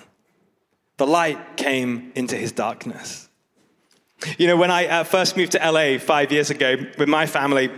The 0.97 1.07
light 1.07 1.57
came 1.57 2.13
into 2.15 2.37
his 2.37 2.53
darkness. 2.53 3.29
You 4.39 4.47
know, 4.47 4.57
when 4.57 4.71
I 4.71 4.87
uh, 4.87 5.05
first 5.05 5.37
moved 5.37 5.53
to 5.53 5.59
LA 5.59 5.99
five 5.99 6.33
years 6.33 6.51
ago 6.51 6.77
with 6.99 7.09
my 7.09 7.27
family, 7.27 7.71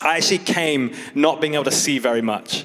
I 0.00 0.16
actually 0.16 0.38
came 0.38 0.94
not 1.14 1.40
being 1.40 1.54
able 1.54 1.64
to 1.64 1.70
see 1.72 1.98
very 1.98 2.22
much. 2.22 2.64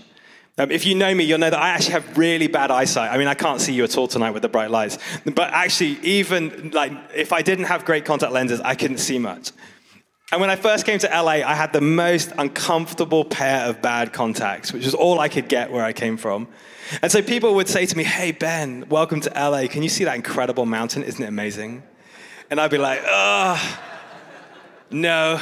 Um, 0.58 0.70
if 0.70 0.86
you 0.86 0.96
know 0.96 1.14
me, 1.14 1.24
you'll 1.24 1.40
know 1.40 1.50
that 1.50 1.60
I 1.60 1.70
actually 1.70 1.94
have 1.94 2.18
really 2.18 2.48
bad 2.48 2.72
eyesight. 2.72 3.12
I 3.12 3.18
mean, 3.18 3.28
I 3.28 3.34
can't 3.34 3.60
see 3.62 3.74
you 3.74 3.84
at 3.84 3.98
all 3.98 4.08
tonight 4.08 4.32
with 4.32 4.42
the 4.42 4.50
bright 4.50 4.70
lights. 4.70 4.98
But 5.26 5.52
actually, 5.54 5.98
even 6.04 6.72
like 6.72 6.92
if 7.16 7.34
I 7.34 7.42
didn't 7.42 7.66
have 7.66 7.86
great 7.86 8.06
contact 8.06 8.32
lenses, 8.32 8.60
I 8.62 8.76
couldn't 8.76 9.00
see 9.00 9.18
much. 9.18 9.52
And 10.32 10.40
when 10.40 10.50
I 10.50 10.56
first 10.56 10.86
came 10.86 10.98
to 11.00 11.08
LA, 11.08 11.44
I 11.46 11.56
had 11.56 11.74
the 11.74 11.82
most 11.82 12.32
uncomfortable 12.38 13.26
pair 13.26 13.66
of 13.66 13.82
bad 13.82 14.14
contacts, 14.14 14.72
which 14.72 14.86
was 14.86 14.94
all 14.94 15.20
I 15.20 15.28
could 15.28 15.50
get 15.50 15.72
where 15.72 15.84
I 15.84 15.92
came 15.92 16.16
from. 16.16 16.48
And 17.02 17.12
so 17.12 17.22
people 17.22 17.56
would 17.56 17.68
say 17.68 17.86
to 17.86 17.98
me, 17.98 18.06
Hey, 18.06 18.32
Ben, 18.32 18.86
welcome 18.88 19.20
to 19.22 19.30
LA. 19.30 19.68
Can 19.68 19.84
you 19.84 19.90
see 19.90 20.06
that 20.06 20.16
incredible 20.16 20.66
mountain? 20.66 21.04
Isn't 21.04 21.22
it 21.22 21.28
amazing? 21.28 21.84
And 22.50 22.62
I'd 22.62 22.72
be 22.72 22.78
like, 22.78 23.02
Oh, 23.06 23.80
no. 24.90 25.42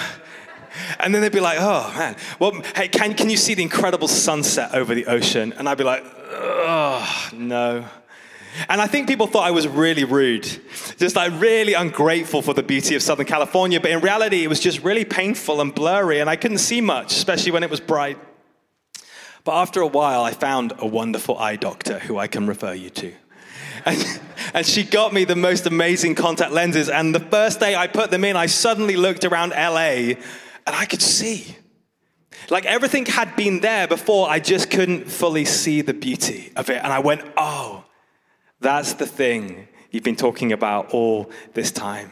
And 0.99 1.13
then 1.13 1.21
they'd 1.21 1.31
be 1.31 1.39
like, 1.39 1.59
Oh, 1.61 1.93
man. 1.95 2.15
Well, 2.39 2.59
hey, 2.75 2.87
can, 2.87 3.13
can 3.13 3.29
you 3.29 3.37
see 3.37 3.53
the 3.53 3.61
incredible 3.61 4.07
sunset 4.07 4.73
over 4.73 4.95
the 4.95 5.05
ocean? 5.05 5.53
And 5.53 5.69
I'd 5.69 5.77
be 5.77 5.83
like, 5.83 6.03
Oh, 6.31 7.29
no. 7.31 7.85
And 8.67 8.81
I 8.81 8.87
think 8.87 9.07
people 9.07 9.27
thought 9.27 9.45
I 9.45 9.51
was 9.51 9.67
really 9.67 10.03
rude, 10.03 10.43
just 10.97 11.15
like 11.15 11.31
really 11.39 11.73
ungrateful 11.73 12.41
for 12.41 12.53
the 12.53 12.63
beauty 12.63 12.95
of 12.95 13.01
Southern 13.01 13.25
California. 13.25 13.79
But 13.79 13.91
in 13.91 14.01
reality, 14.01 14.43
it 14.43 14.47
was 14.47 14.59
just 14.59 14.83
really 14.83 15.05
painful 15.05 15.61
and 15.61 15.73
blurry, 15.73 16.19
and 16.19 16.29
I 16.29 16.35
couldn't 16.35 16.57
see 16.57 16.81
much, 16.81 17.13
especially 17.13 17.51
when 17.51 17.63
it 17.63 17.69
was 17.69 17.79
bright. 17.79 18.17
But 19.43 19.55
after 19.55 19.81
a 19.81 19.87
while, 19.87 20.23
I 20.23 20.31
found 20.31 20.73
a 20.79 20.85
wonderful 20.85 21.37
eye 21.37 21.55
doctor 21.55 21.99
who 21.99 22.17
I 22.17 22.27
can 22.27 22.47
refer 22.47 22.73
you 22.73 22.89
to. 22.91 23.13
And, 23.85 24.19
and, 24.53 24.65
she 24.65 24.83
got 24.83 25.13
me 25.13 25.23
the 25.23 25.37
most 25.37 25.65
amazing 25.65 26.15
contact 26.15 26.51
lenses. 26.51 26.89
And 26.89 27.15
the 27.15 27.19
first 27.21 27.61
day 27.61 27.75
I 27.75 27.87
put 27.87 28.11
them 28.11 28.25
in, 28.25 28.35
I 28.35 28.47
suddenly 28.47 28.97
looked 28.97 29.23
around 29.23 29.51
LA 29.51 30.15
and 30.67 30.75
I 30.75 30.85
could 30.85 31.01
see. 31.01 31.55
Like 32.49 32.65
everything 32.65 33.05
had 33.05 33.35
been 33.35 33.61
there 33.61 33.87
before, 33.87 34.29
I 34.29 34.39
just 34.39 34.69
couldn't 34.69 35.09
fully 35.09 35.45
see 35.45 35.81
the 35.81 35.93
beauty 35.93 36.51
of 36.55 36.69
it. 36.69 36.81
And 36.83 36.91
I 36.91 36.99
went, 36.99 37.21
oh, 37.37 37.78
that's 38.59 38.93
the 38.93 39.05
thing 39.05 39.67
you've 39.91 40.03
been 40.03 40.15
talking 40.15 40.51
about 40.51 40.93
all 40.93 41.31
this 41.53 41.71
time. 41.71 42.11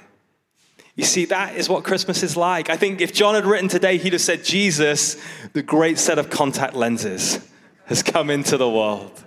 You 0.95 1.03
see, 1.03 1.25
that 1.25 1.55
is 1.55 1.69
what 1.69 1.83
Christmas 1.83 2.23
is 2.23 2.35
like. 2.35 2.71
I 2.71 2.75
think 2.75 3.01
if 3.01 3.13
John 3.13 3.35
had 3.35 3.45
written 3.45 3.69
today, 3.69 3.97
he'd 3.97 4.13
have 4.13 4.21
said, 4.21 4.43
Jesus, 4.43 5.15
the 5.53 5.61
great 5.61 5.99
set 5.99 6.17
of 6.17 6.31
contact 6.31 6.73
lenses, 6.73 7.39
has 7.85 8.01
come 8.01 8.31
into 8.31 8.57
the 8.57 8.69
world. 8.69 9.23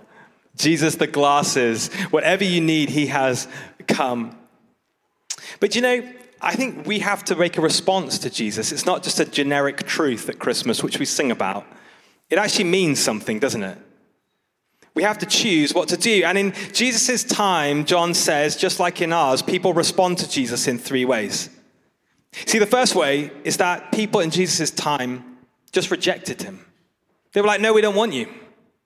Jesus, 0.57 0.95
the 0.95 1.07
glasses, 1.07 1.87
whatever 2.11 2.43
you 2.43 2.59
need, 2.59 2.89
he 2.89 3.07
has 3.07 3.47
come. 3.87 4.37
But 5.61 5.75
you 5.75 5.81
know, 5.81 6.03
I 6.41 6.55
think 6.55 6.85
we 6.85 6.99
have 6.99 7.23
to 7.25 7.35
make 7.35 7.57
a 7.57 7.61
response 7.61 8.19
to 8.19 8.29
Jesus. 8.29 8.71
It's 8.71 8.85
not 8.85 9.01
just 9.01 9.19
a 9.19 9.25
generic 9.25 9.83
truth 9.83 10.27
at 10.27 10.39
Christmas, 10.39 10.83
which 10.83 10.99
we 10.99 11.05
sing 11.05 11.31
about. 11.31 11.65
It 12.29 12.37
actually 12.37 12.65
means 12.65 12.99
something, 12.99 13.39
doesn't 13.39 13.63
it? 13.63 13.77
We 14.93 15.03
have 15.03 15.19
to 15.19 15.25
choose 15.25 15.73
what 15.73 15.87
to 15.89 15.97
do. 15.97 16.23
And 16.25 16.37
in 16.37 16.53
Jesus' 16.73 17.23
time, 17.23 17.85
John 17.85 18.13
says, 18.13 18.55
just 18.55 18.79
like 18.79 19.01
in 19.01 19.13
ours, 19.13 19.41
people 19.41 19.73
respond 19.73 20.17
to 20.17 20.29
Jesus 20.29 20.67
in 20.67 20.77
three 20.77 21.05
ways. 21.05 21.49
See, 22.45 22.59
the 22.59 22.65
first 22.65 22.95
way 22.95 23.31
is 23.43 23.57
that 23.57 23.91
people 23.91 24.19
in 24.19 24.31
Jesus' 24.31 24.71
time 24.71 25.37
just 25.71 25.91
rejected 25.91 26.41
him. 26.41 26.65
They 27.33 27.41
were 27.41 27.47
like, 27.47 27.61
no, 27.61 27.73
we 27.73 27.81
don't 27.81 27.95
want 27.95 28.13
you. 28.13 28.27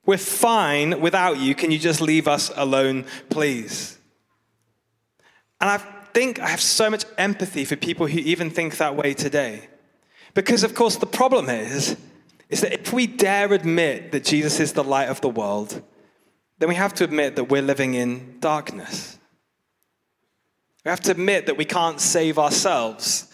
We're 0.04 0.18
fine 0.18 1.00
without 1.00 1.38
you. 1.38 1.54
Can 1.54 1.72
you 1.72 1.78
just 1.78 2.00
leave 2.00 2.28
us 2.28 2.52
alone, 2.54 3.04
please? 3.28 3.98
And 5.60 5.68
I 5.68 5.78
think 5.78 6.38
I 6.38 6.48
have 6.48 6.60
so 6.60 6.88
much 6.88 7.04
empathy 7.18 7.64
for 7.64 7.74
people 7.74 8.06
who 8.06 8.18
even 8.20 8.50
think 8.50 8.76
that 8.76 8.94
way 8.94 9.14
today. 9.14 9.68
Because, 10.34 10.62
of 10.62 10.74
course, 10.74 10.96
the 10.96 11.06
problem 11.06 11.48
is, 11.48 11.96
is 12.48 12.60
that 12.60 12.72
if 12.72 12.92
we 12.92 13.08
dare 13.08 13.52
admit 13.52 14.12
that 14.12 14.24
Jesus 14.24 14.60
is 14.60 14.74
the 14.74 14.84
light 14.84 15.08
of 15.08 15.20
the 15.20 15.28
world, 15.28 15.82
then 16.58 16.68
we 16.68 16.74
have 16.74 16.94
to 16.94 17.04
admit 17.04 17.36
that 17.36 17.44
we're 17.44 17.62
living 17.62 17.94
in 17.94 18.38
darkness. 18.40 19.18
We 20.84 20.90
have 20.90 21.00
to 21.00 21.10
admit 21.10 21.46
that 21.46 21.56
we 21.56 21.64
can't 21.64 22.00
save 22.00 22.38
ourselves, 22.38 23.32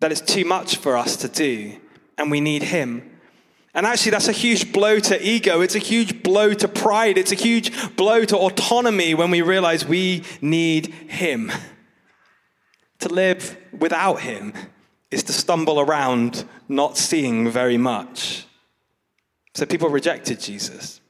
that 0.00 0.12
it's 0.12 0.20
too 0.20 0.44
much 0.44 0.76
for 0.76 0.96
us 0.96 1.16
to 1.18 1.28
do, 1.28 1.78
and 2.16 2.30
we 2.30 2.40
need 2.40 2.62
Him. 2.62 3.10
And 3.74 3.86
actually, 3.86 4.10
that's 4.12 4.28
a 4.28 4.32
huge 4.32 4.72
blow 4.72 5.00
to 5.00 5.26
ego. 5.26 5.62
It's 5.62 5.74
a 5.74 5.80
huge 5.80 6.22
blow 6.22 6.52
to 6.54 6.68
pride. 6.68 7.18
It's 7.18 7.32
a 7.32 7.36
huge 7.36 7.96
blow 7.96 8.24
to 8.24 8.36
autonomy 8.36 9.14
when 9.14 9.30
we 9.30 9.42
realize 9.42 9.86
we 9.86 10.24
need 10.40 10.86
Him. 10.86 11.50
To 13.00 13.08
live 13.08 13.56
without 13.76 14.20
Him 14.20 14.52
is 15.10 15.22
to 15.24 15.32
stumble 15.32 15.80
around 15.80 16.44
not 16.68 16.96
seeing 16.96 17.50
very 17.50 17.78
much. 17.78 18.46
So 19.54 19.66
people 19.66 19.88
rejected 19.88 20.40
Jesus. 20.40 21.01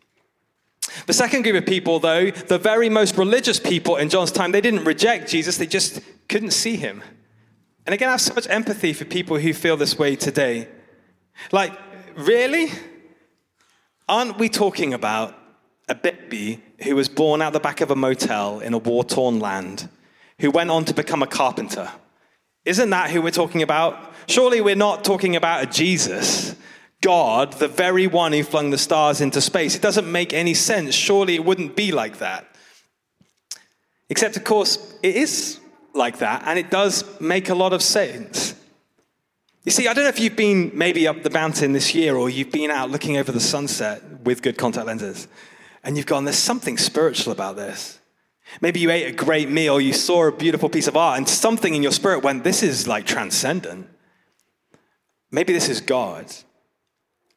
The 1.06 1.12
second 1.12 1.42
group 1.42 1.56
of 1.56 1.66
people, 1.66 1.98
though, 1.98 2.30
the 2.30 2.58
very 2.58 2.88
most 2.88 3.16
religious 3.16 3.58
people 3.58 3.96
in 3.96 4.08
John's 4.08 4.32
time, 4.32 4.52
they 4.52 4.60
didn't 4.60 4.84
reject 4.84 5.28
Jesus, 5.28 5.56
they 5.56 5.66
just 5.66 6.00
couldn't 6.28 6.52
see 6.52 6.76
him. 6.76 7.02
And 7.86 7.94
again, 7.94 8.08
I 8.08 8.12
have 8.12 8.20
so 8.20 8.34
much 8.34 8.46
empathy 8.48 8.92
for 8.92 9.04
people 9.04 9.38
who 9.38 9.52
feel 9.52 9.76
this 9.76 9.98
way 9.98 10.16
today. 10.16 10.68
Like, 11.50 11.72
really? 12.16 12.70
Aren't 14.08 14.38
we 14.38 14.48
talking 14.48 14.94
about 14.94 15.36
a 15.88 15.94
baby 15.94 16.62
who 16.84 16.94
was 16.94 17.08
born 17.08 17.42
out 17.42 17.52
the 17.52 17.60
back 17.60 17.80
of 17.80 17.90
a 17.90 17.96
motel 17.96 18.60
in 18.60 18.72
a 18.72 18.78
war 18.78 19.04
torn 19.04 19.40
land, 19.40 19.88
who 20.38 20.50
went 20.50 20.70
on 20.70 20.84
to 20.84 20.94
become 20.94 21.22
a 21.22 21.26
carpenter? 21.26 21.90
Isn't 22.64 22.90
that 22.90 23.10
who 23.10 23.20
we're 23.20 23.30
talking 23.30 23.62
about? 23.62 24.12
Surely 24.26 24.60
we're 24.60 24.76
not 24.76 25.04
talking 25.04 25.34
about 25.34 25.64
a 25.64 25.66
Jesus, 25.66 26.54
God, 27.02 27.52
the 27.54 27.68
very 27.68 28.06
one 28.06 28.32
who 28.32 28.42
flung 28.42 28.70
the 28.70 28.78
stars 28.78 29.20
into 29.20 29.40
space. 29.42 29.76
It 29.76 29.82
doesn't 29.82 30.10
make 30.10 30.32
any 30.32 30.54
sense. 30.54 30.94
Surely 30.94 31.34
it 31.34 31.44
wouldn't 31.44 31.76
be 31.76 31.92
like 31.92 32.18
that. 32.18 32.46
Except, 34.08 34.36
of 34.36 34.44
course, 34.44 34.94
it 35.02 35.16
is 35.16 35.60
like 35.94 36.18
that, 36.18 36.42
and 36.46 36.58
it 36.58 36.70
does 36.70 37.04
make 37.20 37.50
a 37.50 37.54
lot 37.54 37.74
of 37.74 37.82
sense. 37.82 38.54
You 39.64 39.70
see, 39.70 39.86
I 39.86 39.92
don't 39.94 40.04
know 40.04 40.08
if 40.08 40.18
you've 40.18 40.36
been 40.36 40.72
maybe 40.74 41.06
up 41.06 41.22
the 41.22 41.30
mountain 41.30 41.72
this 41.72 41.94
year 41.94 42.16
or 42.16 42.28
you've 42.28 42.50
been 42.50 42.70
out 42.70 42.90
looking 42.90 43.16
over 43.16 43.30
the 43.30 43.40
sunset 43.40 44.02
with 44.24 44.42
good 44.42 44.58
contact 44.58 44.86
lenses 44.86 45.28
and 45.84 45.96
you've 45.96 46.06
gone, 46.06 46.24
there's 46.24 46.36
something 46.36 46.78
spiritual 46.78 47.32
about 47.32 47.56
this. 47.56 47.98
Maybe 48.60 48.80
you 48.80 48.90
ate 48.90 49.06
a 49.06 49.12
great 49.12 49.48
meal, 49.48 49.80
you 49.80 49.92
saw 49.92 50.26
a 50.26 50.32
beautiful 50.32 50.68
piece 50.68 50.88
of 50.88 50.96
art, 50.96 51.16
and 51.16 51.28
something 51.28 51.74
in 51.74 51.82
your 51.82 51.92
spirit 51.92 52.22
went, 52.22 52.44
this 52.44 52.62
is 52.62 52.86
like 52.86 53.06
transcendent. 53.06 53.88
Maybe 55.30 55.52
this 55.52 55.68
is 55.68 55.80
God. 55.80 56.26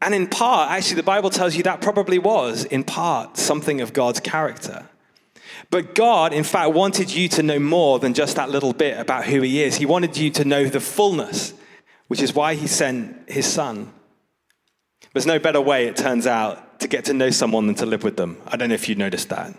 And 0.01 0.13
in 0.13 0.27
part, 0.27 0.71
actually, 0.71 0.97
the 0.97 1.03
Bible 1.03 1.29
tells 1.29 1.55
you 1.55 1.63
that 1.63 1.81
probably 1.81 2.19
was, 2.19 2.65
in 2.65 2.83
part, 2.83 3.37
something 3.37 3.81
of 3.81 3.93
God's 3.93 4.19
character. 4.19 4.87
But 5.71 5.95
God, 5.95 6.33
in 6.33 6.43
fact, 6.43 6.73
wanted 6.73 7.11
you 7.13 7.27
to 7.29 7.43
know 7.43 7.59
more 7.59 7.97
than 7.99 8.13
just 8.13 8.35
that 8.35 8.49
little 8.49 8.73
bit 8.73 8.99
about 8.99 9.25
who 9.25 9.41
He 9.41 9.63
is. 9.63 9.75
He 9.75 9.85
wanted 9.85 10.15
you 10.17 10.29
to 10.31 10.45
know 10.45 10.65
the 10.65 10.79
fullness 10.79 11.53
which 12.07 12.21
is 12.21 12.33
why 12.33 12.55
he 12.55 12.67
sent 12.67 13.29
his 13.29 13.45
son. 13.45 13.91
There's 15.13 15.25
no 15.25 15.39
better 15.39 15.61
way, 15.61 15.87
it 15.87 15.95
turns 15.95 16.27
out, 16.27 16.79
to 16.81 16.87
get 16.87 17.05
to 17.05 17.13
know 17.13 17.29
someone 17.29 17.67
than 17.67 17.75
to 17.75 17.85
live 17.85 18.03
with 18.03 18.17
them. 18.17 18.37
I 18.47 18.57
don't 18.57 18.69
know 18.69 18.75
if 18.75 18.89
you 18.89 18.95
noticed 18.95 19.29
that. 19.29 19.55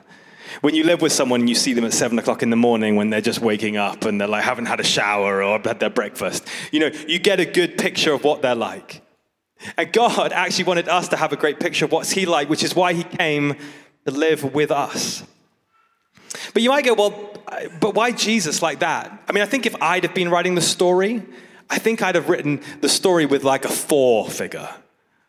When 0.60 0.74
you 0.74 0.84
live 0.84 1.02
with 1.02 1.12
someone 1.12 1.40
and 1.40 1.48
you 1.48 1.54
see 1.54 1.72
them 1.72 1.84
at 1.84 1.92
seven 1.92 2.18
o'clock 2.18 2.42
in 2.42 2.50
the 2.50 2.56
morning 2.56 2.96
when 2.96 3.10
they're 3.10 3.20
just 3.20 3.40
waking 3.40 3.76
up 3.76 4.04
and 4.04 4.20
they're 4.20 4.28
like 4.28 4.44
haven't 4.44 4.66
had 4.66 4.80
a 4.80 4.84
shower 4.84 5.42
or 5.42 5.58
had 5.58 5.80
their 5.80 5.90
breakfast, 5.90 6.46
you 6.70 6.80
know, 6.80 6.90
you 7.08 7.18
get 7.18 7.40
a 7.40 7.44
good 7.44 7.76
picture 7.76 8.12
of 8.12 8.22
what 8.22 8.42
they're 8.42 8.54
like. 8.54 9.02
And 9.76 9.92
God 9.92 10.32
actually 10.32 10.64
wanted 10.64 10.88
us 10.88 11.08
to 11.08 11.16
have 11.16 11.32
a 11.32 11.36
great 11.36 11.60
picture 11.60 11.84
of 11.84 11.92
what's 11.92 12.10
He 12.10 12.26
like, 12.26 12.48
which 12.48 12.62
is 12.62 12.74
why 12.74 12.92
He 12.92 13.04
came 13.04 13.56
to 14.06 14.12
live 14.12 14.54
with 14.54 14.70
us. 14.70 15.22
But 16.52 16.62
you 16.62 16.70
might 16.70 16.84
go, 16.84 16.94
well, 16.94 17.34
but 17.80 17.94
why 17.94 18.12
Jesus 18.12 18.62
like 18.62 18.80
that? 18.80 19.22
I 19.28 19.32
mean, 19.32 19.42
I 19.42 19.46
think 19.46 19.66
if 19.66 19.74
I'd 19.80 20.04
have 20.04 20.14
been 20.14 20.28
writing 20.28 20.54
the 20.54 20.60
story, 20.60 21.22
I 21.70 21.78
think 21.78 22.02
I'd 22.02 22.14
have 22.14 22.28
written 22.28 22.60
the 22.80 22.88
story 22.88 23.26
with 23.26 23.44
like 23.44 23.64
a 23.64 23.68
Thor 23.68 24.28
figure, 24.28 24.68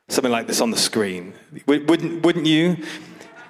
something 0.10 0.32
like 0.32 0.47
this 0.47 0.62
on 0.62 0.71
the 0.71 0.78
screen. 0.78 1.34
Wouldn't, 1.65 2.26
wouldn't 2.26 2.45
you? 2.45 2.78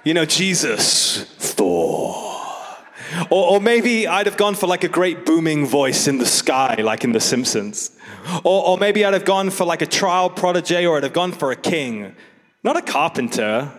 You 0.04 0.14
know, 0.14 0.24
Jesus, 0.24 1.24
Thor. 1.38 2.37
Or, 3.30 3.52
or, 3.52 3.60
maybe 3.60 4.06
I'd 4.06 4.26
have 4.26 4.36
gone 4.36 4.54
for 4.54 4.66
like 4.66 4.84
a 4.84 4.88
great 4.88 5.24
booming 5.24 5.66
voice 5.66 6.06
in 6.08 6.18
the 6.18 6.26
sky, 6.26 6.76
like 6.82 7.04
in 7.04 7.12
The 7.12 7.20
Simpsons. 7.20 7.96
Or, 8.44 8.66
or 8.68 8.78
maybe 8.78 9.04
I'd 9.04 9.14
have 9.14 9.24
gone 9.24 9.50
for 9.50 9.64
like 9.64 9.82
a 9.82 9.86
trial 9.86 10.28
protege, 10.28 10.84
or 10.86 10.96
I'd 10.96 11.04
have 11.04 11.12
gone 11.12 11.32
for 11.32 11.50
a 11.50 11.56
king, 11.56 12.14
not 12.62 12.76
a 12.76 12.82
carpenter. 12.82 13.72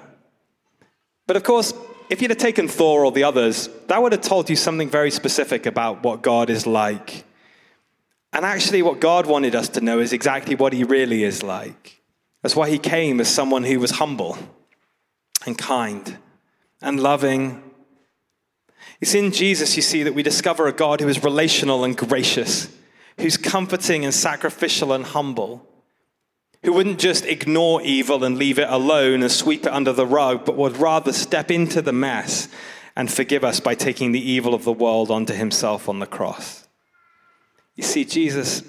But 1.28 1.36
of 1.36 1.44
course, 1.44 1.74
if 2.10 2.22
you'd 2.22 2.32
have 2.32 2.40
taken 2.40 2.68
Thor 2.68 3.06
or 3.06 3.12
the 3.12 3.24
others, 3.24 3.70
that 3.88 4.02
would 4.02 4.14
have 4.14 4.22
told 4.22 4.50
you 4.50 4.56
something 4.56 4.90
very 4.90 5.12
specific 5.12 5.68
about 5.68 6.04
what 6.04 6.24
God 6.24 6.50
is 6.50 6.66
like. 6.66 7.24
And 8.34 8.46
actually, 8.46 8.82
what 8.82 9.00
God 9.00 9.28
wanted 9.28 9.56
us 9.56 9.70
to 9.70 9.82
know 9.82 10.00
is 10.00 10.14
exactly 10.14 10.56
what 10.56 10.74
He 10.74 10.84
really 10.84 11.24
is 11.24 11.44
like. 11.44 12.02
That's 12.42 12.56
why 12.56 12.70
He 12.70 12.80
came 12.80 13.20
as 13.20 13.28
someone 13.28 13.64
who 13.64 13.80
was 13.80 13.92
humble 13.92 14.38
and 15.46 15.58
kind 15.58 16.18
and 16.82 17.00
loving. 17.00 17.69
It's 19.02 19.16
in 19.16 19.32
Jesus, 19.32 19.76
you 19.76 19.82
see, 19.82 20.04
that 20.04 20.14
we 20.14 20.24
discover 20.24 20.68
a 20.68 20.74
God 20.74 21.00
who 21.00 21.08
is 21.08 21.24
relational 21.24 21.84
and 21.84 21.96
gracious, 21.96 22.68
who's 23.18 23.38
comforting 23.38 24.04
and 24.04 24.14
sacrificial 24.14 24.92
and 24.92 25.06
humble, 25.06 25.66
who 26.64 26.74
wouldn't 26.74 27.00
just 27.00 27.26
ignore 27.26 27.82
evil 27.82 28.24
and 28.24 28.38
leave 28.38 28.60
it 28.60 28.68
alone 28.70 29.22
and 29.22 29.32
sweep 29.32 29.66
it 29.66 29.72
under 29.72 29.94
the 29.94 30.06
rug, 30.06 30.44
but 30.44 30.58
would 30.58 30.78
rather 30.78 31.14
step 31.14 31.50
into 31.50 31.82
the 31.82 31.94
mess 31.94 32.50
and 32.96 33.10
forgive 33.12 33.46
us 33.46 33.62
by 33.62 33.76
taking 33.76 34.12
the 34.12 34.30
evil 34.32 34.54
of 34.54 34.66
the 34.66 34.74
world 34.74 35.10
onto 35.10 35.34
Himself 35.34 35.88
on 35.88 36.00
the 36.00 36.06
cross. 36.06 36.68
You 37.76 37.84
see, 37.84 38.04
Jesus 38.04 38.62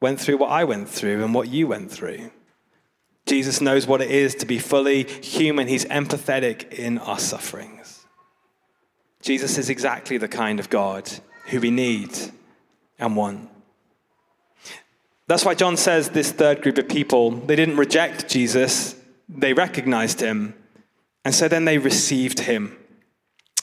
went 0.00 0.20
through 0.20 0.38
what 0.38 0.50
I 0.50 0.64
went 0.64 0.88
through 0.88 1.22
and 1.22 1.32
what 1.32 1.48
you 1.48 1.68
went 1.68 1.92
through. 1.92 2.32
Jesus 3.26 3.60
knows 3.60 3.86
what 3.86 4.00
it 4.00 4.10
is 4.10 4.34
to 4.36 4.46
be 4.46 4.58
fully 4.58 5.04
human. 5.04 5.68
He's 5.68 5.84
empathetic 5.84 6.72
in 6.72 6.98
our 6.98 7.20
sufferings. 7.20 7.99
Jesus 9.20 9.58
is 9.58 9.68
exactly 9.68 10.18
the 10.18 10.28
kind 10.28 10.58
of 10.58 10.70
God 10.70 11.10
who 11.46 11.60
we 11.60 11.70
need 11.70 12.16
and 12.98 13.16
want. 13.16 13.48
That's 15.26 15.44
why 15.44 15.54
John 15.54 15.76
says 15.76 16.10
this 16.10 16.32
third 16.32 16.62
group 16.62 16.78
of 16.78 16.88
people, 16.88 17.30
they 17.30 17.54
didn't 17.54 17.76
reject 17.76 18.28
Jesus, 18.28 18.96
they 19.28 19.52
recognized 19.52 20.20
him, 20.20 20.54
and 21.24 21.34
so 21.34 21.48
then 21.48 21.66
they 21.66 21.78
received 21.78 22.40
him. 22.40 22.76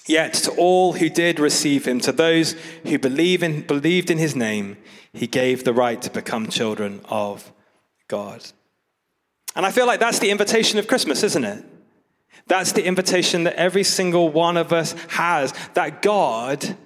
Yet 0.06 0.34
to 0.36 0.52
all 0.52 0.94
who 0.94 1.10
did 1.10 1.40
receive 1.40 1.86
him, 1.86 2.00
to 2.02 2.14
those 2.14 2.54
who 2.84 2.98
believe 2.98 3.44
in, 3.44 3.62
believed 3.64 4.10
in 4.10 4.18
his 4.18 4.36
name, 4.36 4.78
he 5.12 5.28
gave 5.28 5.64
the 5.64 5.74
right 5.74 6.02
to 6.02 6.10
become 6.10 6.48
children 6.48 7.02
of 7.10 7.52
God. 8.08 8.46
And 9.56 9.66
I 9.66 9.72
feel 9.72 9.88
like 9.88 10.00
that's 10.00 10.20
the 10.20 10.30
invitation 10.30 10.80
of 10.80 10.88
Christmas, 10.88 11.24
isn't 11.24 11.44
it? 11.44 11.66
That's 12.48 12.72
the 12.72 12.86
invitation 12.86 13.44
that 13.44 13.56
every 13.56 13.84
single 13.84 14.30
one 14.30 14.58
of 14.58 14.72
us 14.72 14.94
has 15.10 15.54
that 15.74 16.02
God 16.02 16.78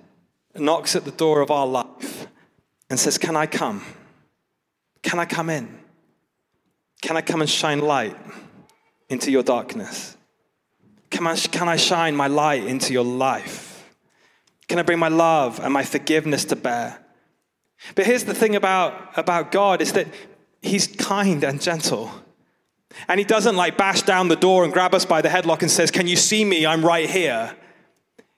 knocks 0.56 0.96
at 0.96 1.06
the 1.06 1.12
door 1.12 1.42
of 1.42 1.52
our 1.52 1.68
life 1.68 2.28
and 2.90 3.00
says, 3.00 3.18
Can 3.18 3.36
I 3.36 3.46
come? 3.46 3.84
Can 5.04 5.20
I 5.20 5.26
come 5.26 5.50
in? 5.50 5.80
Can 7.02 7.18
I 7.18 7.22
come 7.22 7.42
and 7.42 7.50
shine 7.50 7.80
light 7.80 8.16
into 9.10 9.32
your 9.32 9.44
darkness? 9.44 10.16
Can 11.10 11.28
I, 11.28 11.36
can 11.36 11.68
I 11.68 11.76
shine 11.76 12.16
my 12.16 12.28
light 12.28 12.64
into 12.64 12.94
your 12.94 13.04
life? 13.04 13.90
Can 14.68 14.80
I 14.80 14.84
bring 14.84 15.00
my 15.00 15.10
love 15.10 15.60
and 15.60 15.74
my 15.74 15.84
forgiveness 15.84 16.46
to 16.46 16.56
bear? 16.56 16.98
But 17.96 18.06
here's 18.06 18.24
the 18.24 18.34
thing 18.34 18.56
about, 18.56 19.18
about 19.18 19.52
God 19.52 19.82
is 19.82 19.94
that 19.94 20.08
He's 20.62 20.88
kind 20.88 21.44
and 21.44 21.60
gentle. 21.62 22.12
And 23.08 23.20
He 23.20 23.26
doesn't 23.26 23.56
like 23.56 23.78
bash 23.78 24.02
down 24.04 24.28
the 24.28 24.36
door 24.36 24.64
and 24.64 24.74
grab 24.74 24.94
us 24.94 25.06
by 25.06 25.22
the 25.22 25.30
headlock 25.30 25.62
and 25.62 25.72
says, 25.72 25.92
Can 25.92 26.08
you 26.08 26.16
see 26.16 26.46
me? 26.46 26.66
I'm 26.66 26.86
right 26.86 27.10
here. 27.10 27.56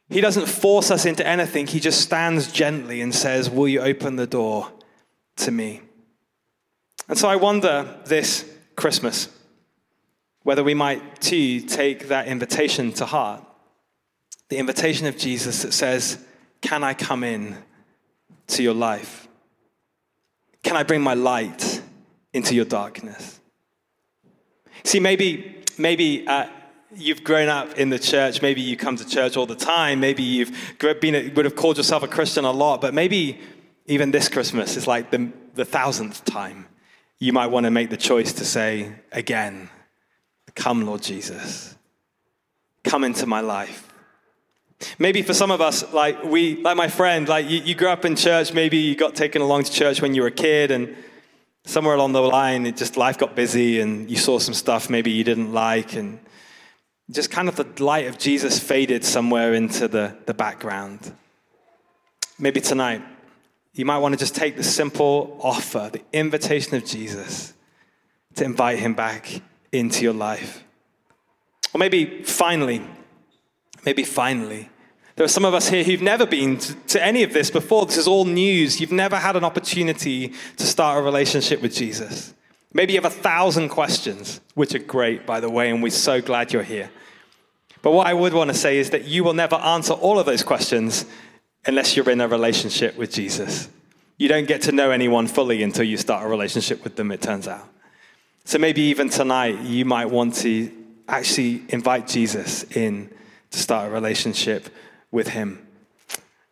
He 0.09 0.21
doesn't 0.21 0.47
force 0.47 0.91
us 0.91 1.05
into 1.05 1.25
anything. 1.25 1.67
He 1.67 1.79
just 1.79 2.01
stands 2.01 2.51
gently 2.51 3.01
and 3.01 3.13
says, 3.13 3.49
Will 3.49 3.67
you 3.67 3.81
open 3.81 4.15
the 4.15 4.27
door 4.27 4.71
to 5.37 5.51
me? 5.51 5.81
And 7.07 7.17
so 7.17 7.27
I 7.27 7.35
wonder 7.35 7.99
this 8.05 8.49
Christmas 8.75 9.29
whether 10.43 10.63
we 10.63 10.73
might 10.73 11.21
too 11.21 11.61
take 11.61 12.09
that 12.09 12.27
invitation 12.27 12.91
to 12.91 13.05
heart 13.05 13.45
the 14.53 14.59
invitation 14.59 15.07
of 15.07 15.17
Jesus 15.17 15.63
that 15.63 15.73
says, 15.73 16.23
Can 16.61 16.83
I 16.83 16.93
come 16.93 17.23
in 17.23 17.57
to 18.47 18.61
your 18.61 18.75
life? 18.75 19.27
Can 20.61 20.77
I 20.77 20.83
bring 20.83 21.01
my 21.01 21.15
light 21.15 21.81
into 22.33 22.53
your 22.53 22.65
darkness? 22.65 23.39
See, 24.83 24.99
maybe, 24.99 25.63
maybe 25.77 26.27
uh, 26.27 26.47
you've 26.95 27.23
grown 27.23 27.49
up 27.49 27.77
in 27.77 27.89
the 27.89 27.99
church. 27.99 28.41
Maybe 28.41 28.61
you 28.61 28.77
come 28.77 28.95
to 28.97 29.07
church 29.07 29.37
all 29.37 29.45
the 29.45 29.55
time. 29.55 29.99
Maybe 29.99 30.23
you've 30.23 30.51
been, 30.79 31.33
would 31.35 31.45
have 31.45 31.55
called 31.55 31.77
yourself 31.77 32.03
a 32.03 32.07
Christian 32.07 32.45
a 32.45 32.51
lot. 32.51 32.81
But 32.81 32.93
maybe 32.93 33.39
even 33.85 34.11
this 34.11 34.29
Christmas 34.29 34.77
is 34.77 34.87
like 34.87 35.11
the, 35.11 35.31
the 35.55 35.65
thousandth 35.65 36.25
time 36.25 36.67
you 37.19 37.31
might 37.31 37.47
want 37.47 37.65
to 37.65 37.71
make 37.71 37.89
the 37.89 37.97
choice 37.97 38.33
to 38.33 38.45
say 38.45 38.93
again, 39.11 39.69
Come, 40.55 40.85
Lord 40.85 41.01
Jesus. 41.01 41.75
Come 42.83 43.03
into 43.03 43.25
my 43.25 43.41
life. 43.41 43.89
Maybe 44.99 45.21
for 45.21 45.33
some 45.33 45.51
of 45.51 45.61
us, 45.61 45.91
like 45.93 46.23
we, 46.23 46.61
like 46.61 46.75
my 46.75 46.89
friend, 46.89 47.27
like 47.27 47.49
you, 47.49 47.59
you 47.59 47.75
grew 47.75 47.87
up 47.87 48.05
in 48.05 48.15
church, 48.15 48.53
maybe 48.53 48.77
you 48.77 48.95
got 48.95 49.15
taken 49.15 49.41
along 49.41 49.63
to 49.63 49.71
church 49.71 50.01
when 50.01 50.13
you 50.13 50.21
were 50.21 50.27
a 50.27 50.31
kid, 50.31 50.71
and 50.71 50.95
somewhere 51.65 51.95
along 51.95 52.11
the 52.13 52.21
line, 52.21 52.65
it 52.65 52.77
just 52.77 52.97
life 52.97 53.17
got 53.17 53.35
busy, 53.35 53.79
and 53.79 54.09
you 54.09 54.17
saw 54.17 54.39
some 54.39 54.53
stuff 54.53 54.89
maybe 54.89 55.11
you 55.11 55.23
didn't 55.23 55.53
like, 55.53 55.95
and 55.95 56.19
just 57.11 57.31
kind 57.31 57.47
of 57.47 57.55
the 57.55 57.83
light 57.83 58.07
of 58.07 58.17
Jesus 58.17 58.59
faded 58.59 59.03
somewhere 59.03 59.53
into 59.53 59.87
the, 59.87 60.15
the 60.25 60.33
background. 60.33 61.13
Maybe 62.39 62.61
tonight, 62.61 63.01
you 63.73 63.85
might 63.85 63.99
want 63.99 64.13
to 64.13 64.19
just 64.19 64.35
take 64.35 64.55
the 64.55 64.63
simple 64.63 65.37
offer, 65.41 65.89
the 65.91 66.01
invitation 66.11 66.75
of 66.75 66.85
Jesus 66.85 67.53
to 68.35 68.43
invite 68.43 68.79
him 68.79 68.93
back 68.93 69.41
into 69.71 70.03
your 70.03 70.13
life. 70.13 70.63
Or 71.73 71.79
maybe 71.79 72.23
finally, 72.23 72.81
maybe 73.85 74.03
finally, 74.03 74.69
there 75.15 75.25
are 75.25 75.29
some 75.29 75.45
of 75.45 75.53
us 75.53 75.69
here 75.69 75.83
who've 75.83 76.01
never 76.01 76.25
been 76.25 76.57
to, 76.57 77.03
any 77.03 77.23
of 77.23 77.33
this 77.33 77.51
before. 77.51 77.85
This 77.85 77.97
is 77.97 78.07
all 78.07 78.25
news. 78.25 78.81
You've 78.81 78.91
never 78.91 79.17
had 79.17 79.35
an 79.35 79.43
opportunity 79.43 80.33
to 80.57 80.65
start 80.65 80.99
a 80.99 81.03
relationship 81.03 81.61
with 81.61 81.73
Jesus. 81.73 82.33
Maybe 82.73 82.93
you 82.93 83.01
have 83.01 83.11
a 83.11 83.15
thousand 83.15 83.69
questions, 83.69 84.41
which 84.55 84.73
are 84.73 84.79
great, 84.79 85.27
by 85.27 85.39
the 85.39 85.49
way, 85.49 85.69
and 85.69 85.83
we're 85.83 85.91
so 85.91 86.21
glad 86.21 86.51
you're 86.51 86.63
here. 86.63 86.89
But 87.83 87.91
what 87.91 88.07
I 88.07 88.13
would 88.13 88.33
want 88.33 88.49
to 88.49 88.55
say 88.55 88.79
is 88.79 88.89
that 88.89 89.05
you 89.05 89.23
will 89.23 89.33
never 89.33 89.57
answer 89.57 89.93
all 89.93 90.17
of 90.17 90.25
those 90.25 90.41
questions 90.41 91.05
unless 91.65 91.95
you're 91.95 92.09
in 92.09 92.21
a 92.21 92.27
relationship 92.27 92.97
with 92.97 93.11
Jesus. 93.11 93.69
You 94.17 94.27
don't 94.27 94.47
get 94.47 94.63
to 94.63 94.71
know 94.71 94.89
anyone 94.89 95.27
fully 95.27 95.61
until 95.61 95.83
you 95.83 95.97
start 95.97 96.25
a 96.25 96.29
relationship 96.29 96.83
with 96.83 96.95
them, 96.95 97.11
it 97.11 97.21
turns 97.21 97.47
out. 97.47 97.67
So 98.45 98.57
maybe 98.57 98.81
even 98.83 99.09
tonight, 99.09 99.59
you 99.61 99.85
might 99.85 100.09
want 100.09 100.35
to 100.35 100.71
actually 101.07 101.63
invite 101.69 102.07
Jesus 102.07 102.63
in 102.75 103.09
to 103.51 103.59
start 103.59 103.89
a 103.89 103.91
relationship 103.91 104.69
with 105.13 105.29
him. 105.29 105.65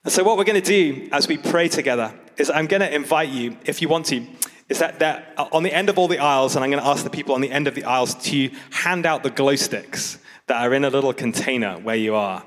And 0.06 0.13
so, 0.13 0.24
what 0.24 0.38
we're 0.38 0.45
going 0.45 0.62
to 0.62 0.65
do 0.65 1.10
as 1.12 1.28
we 1.28 1.38
pray 1.38 1.67
together 1.67 2.13
is 2.38 2.50
I'm 2.50 2.67
going 2.67 2.82
to 2.82 2.93
invite 2.93 3.30
you, 3.30 3.58
if 3.65 3.82
you 3.82 3.89
want 3.89 4.06
to, 4.08 4.26
is 4.69 4.80
that, 4.80 5.00
that 5.00 5.34
uh, 5.38 5.47
on 5.52 5.63
the 5.63 5.74
end 5.74 5.89
of 5.89 5.97
all 5.97 6.08
the 6.08 6.19
aisles, 6.19 6.56
and 6.56 6.63
I'm 6.63 6.71
going 6.71 6.82
to 6.82 6.88
ask 6.88 7.04
the 7.04 7.10
people 7.10 7.36
on 7.36 7.41
the 7.41 7.52
end 7.52 7.67
of 7.67 7.76
the 7.76 7.84
aisles 7.84 8.15
to 8.15 8.50
hand 8.69 9.06
out 9.06 9.24
the 9.24 9.30
glow 9.30 9.56
sticks 9.58 10.17
that 10.47 10.62
are 10.62 10.74
in 10.74 10.86
a 10.86 10.89
little 10.89 11.13
container 11.13 11.78
where 11.80 11.95
you 11.95 12.15
are. 12.15 12.43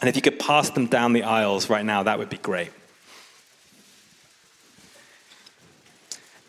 And 0.00 0.08
if 0.08 0.16
you 0.16 0.22
could 0.22 0.38
pass 0.38 0.70
them 0.70 0.86
down 0.86 1.12
the 1.12 1.22
aisles 1.22 1.70
right 1.70 1.84
now, 1.84 2.02
that 2.02 2.18
would 2.18 2.28
be 2.28 2.38
great. 2.38 2.70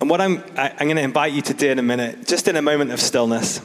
And 0.01 0.10
what 0.10 0.19
I'm, 0.19 0.43
I'm 0.58 0.88
going 0.88 0.97
to 0.97 1.01
invite 1.01 1.34
you 1.34 1.41
to 1.43 1.53
do 1.53 1.69
in 1.69 1.79
a 1.79 1.84
minute, 1.84 2.27
just 2.27 2.47
in 2.47 2.55
a 2.55 2.62
moment 2.62 2.91
of 2.91 2.99
stillness, 2.99 3.62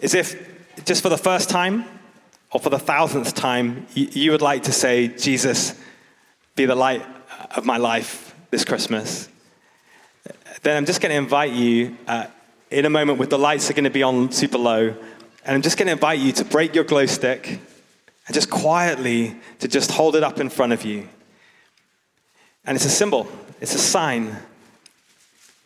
is 0.00 0.14
if, 0.14 0.36
just 0.84 1.02
for 1.02 1.08
the 1.08 1.18
first 1.18 1.50
time 1.50 1.84
or 2.52 2.60
for 2.60 2.70
the 2.70 2.78
thousandth 2.78 3.34
time, 3.34 3.86
you, 3.94 4.32
would 4.32 4.42
like 4.42 4.64
to 4.64 4.72
say, 4.72 5.08
Jesus, 5.08 5.74
be 6.56 6.66
the 6.66 6.74
light 6.74 7.04
of 7.56 7.64
my 7.64 7.76
life 7.76 8.34
this 8.50 8.64
Christmas, 8.64 9.28
then 10.62 10.76
I'm 10.76 10.86
just 10.86 11.00
going 11.00 11.10
to 11.10 11.16
invite 11.16 11.52
you 11.52 11.96
uh, 12.06 12.26
in 12.70 12.84
a 12.84 12.90
moment 12.90 13.18
with 13.18 13.30
the 13.30 13.38
lights 13.38 13.70
are 13.70 13.74
going 13.74 13.84
to 13.84 13.90
be 13.90 14.02
on 14.02 14.32
super 14.32 14.58
low. 14.58 14.94
And 15.44 15.54
I'm 15.54 15.62
just 15.62 15.78
going 15.78 15.86
to 15.86 15.92
invite 15.92 16.18
you 16.18 16.32
to 16.32 16.44
break 16.44 16.74
your 16.74 16.84
glow 16.84 17.06
stick 17.06 17.60
and 18.26 18.34
just 18.34 18.50
quietly 18.50 19.36
to 19.60 19.68
just 19.68 19.90
hold 19.90 20.16
it 20.16 20.22
up 20.22 20.40
in 20.40 20.50
front 20.50 20.72
of 20.72 20.84
you. 20.84 21.08
And 22.64 22.76
it's 22.76 22.84
a 22.84 22.90
symbol, 22.90 23.26
it's 23.60 23.74
a 23.74 23.78
sign 23.78 24.36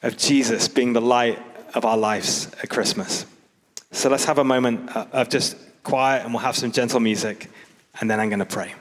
of 0.03 0.17
Jesus 0.17 0.69
being 0.69 0.93
the 0.93 1.01
light 1.01 1.39
of 1.75 1.85
our 1.85 1.97
lives 1.97 2.51
at 2.63 2.69
Christmas. 2.69 3.27
So 3.91 4.09
let's 4.11 4.25
have 4.27 4.39
a 4.39 4.45
moment 4.45 4.95
uh, 4.95 5.07
of 5.13 5.29
just 5.29 5.57
quiet 5.85 6.25
and 6.25 6.35
we'll 6.35 6.43
have 6.43 6.57
some 6.57 6.73
gentle 6.73 6.99
music, 6.99 7.49
and 8.01 8.11
then 8.11 8.19
I'm 8.19 8.31
going 8.31 8.41
to 8.41 8.45
pray. 8.45 8.75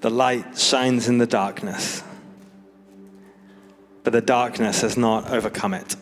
The 0.00 0.10
light 0.10 0.56
shines 0.56 1.08
in 1.08 1.18
the 1.18 1.26
darkness, 1.26 2.02
but 4.08 4.12
the 4.14 4.20
darkness 4.22 4.80
has 4.80 4.96
not 4.96 5.30
overcome 5.30 5.74
it. 5.74 5.94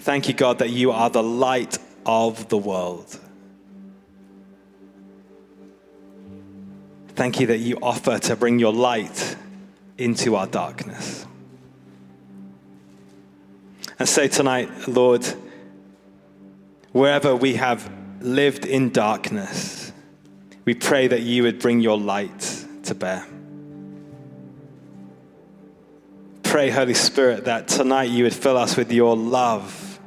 Thank 0.00 0.28
you, 0.28 0.34
God, 0.34 0.58
that 0.58 0.68
you 0.68 0.90
are 0.90 1.08
the 1.08 1.22
light 1.22 1.78
of 2.04 2.50
the 2.50 2.58
world. 2.58 3.18
Thank 7.14 7.40
you 7.40 7.46
that 7.46 7.60
you 7.60 7.78
offer 7.80 8.18
to 8.18 8.36
bring 8.36 8.58
your 8.58 8.74
light 8.74 9.36
into 9.96 10.36
our 10.36 10.46
darkness. 10.46 11.24
And 13.98 14.06
say 14.06 14.28
tonight, 14.28 14.86
Lord, 14.86 15.26
wherever 16.92 17.34
we 17.34 17.54
have 17.54 17.90
lived 18.20 18.66
in 18.66 18.90
darkness, 18.90 19.94
we 20.66 20.74
pray 20.74 21.06
that 21.06 21.22
you 21.22 21.44
would 21.44 21.58
bring 21.58 21.80
your 21.80 21.98
light 21.98 22.66
to 22.82 22.94
bear. 22.94 23.26
Pray, 26.58 26.70
Holy 26.70 26.94
Spirit, 26.94 27.44
that 27.44 27.68
tonight 27.68 28.10
you 28.10 28.24
would 28.24 28.34
fill 28.34 28.56
us 28.56 28.76
with 28.76 28.90
your 28.90 29.16
love 29.16 30.00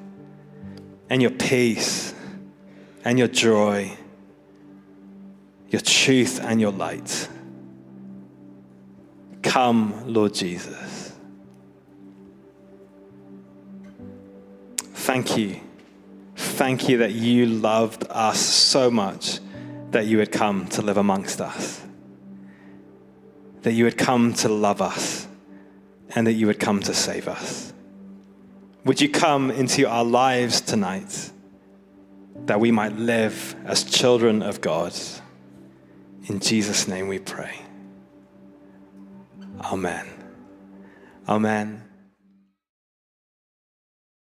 and 1.09 1.21
your 1.21 1.31
peace 1.31 2.13
and 3.05 3.17
your 3.17 3.29
joy, 3.29 3.89
your 5.69 5.79
truth 5.79 6.41
and 6.43 6.59
your 6.59 6.73
light. 6.73 7.29
Come, 9.41 10.03
Lord 10.05 10.33
Jesus. 10.33 11.13
Thank 14.77 15.37
you. 15.37 15.57
Thank 16.35 16.89
you 16.89 16.97
that 16.97 17.13
you 17.13 17.45
loved 17.45 18.05
us 18.09 18.41
so 18.41 18.91
much 18.91 19.39
that 19.91 20.05
you 20.05 20.17
would 20.17 20.33
come 20.33 20.67
to 20.67 20.81
live 20.81 20.97
amongst 20.97 21.39
us, 21.39 21.81
that 23.61 23.71
you 23.71 23.85
would 23.85 23.97
come 23.97 24.33
to 24.33 24.49
love 24.49 24.81
us, 24.81 25.29
and 26.15 26.27
that 26.27 26.33
you 26.33 26.47
would 26.47 26.59
come 26.59 26.79
to 26.81 26.93
save 26.93 27.27
us. 27.27 27.73
Would 28.85 28.99
you 28.99 29.09
come 29.09 29.51
into 29.51 29.87
our 29.87 30.03
lives 30.03 30.61
tonight 30.61 31.31
that 32.45 32.59
we 32.59 32.71
might 32.71 32.93
live 32.93 33.55
as 33.65 33.83
children 33.83 34.41
of 34.41 34.61
God? 34.61 34.93
In 36.27 36.39
Jesus' 36.39 36.87
name 36.87 37.07
we 37.07 37.19
pray. 37.19 37.55
Amen. 39.61 40.07
Amen. 41.27 41.90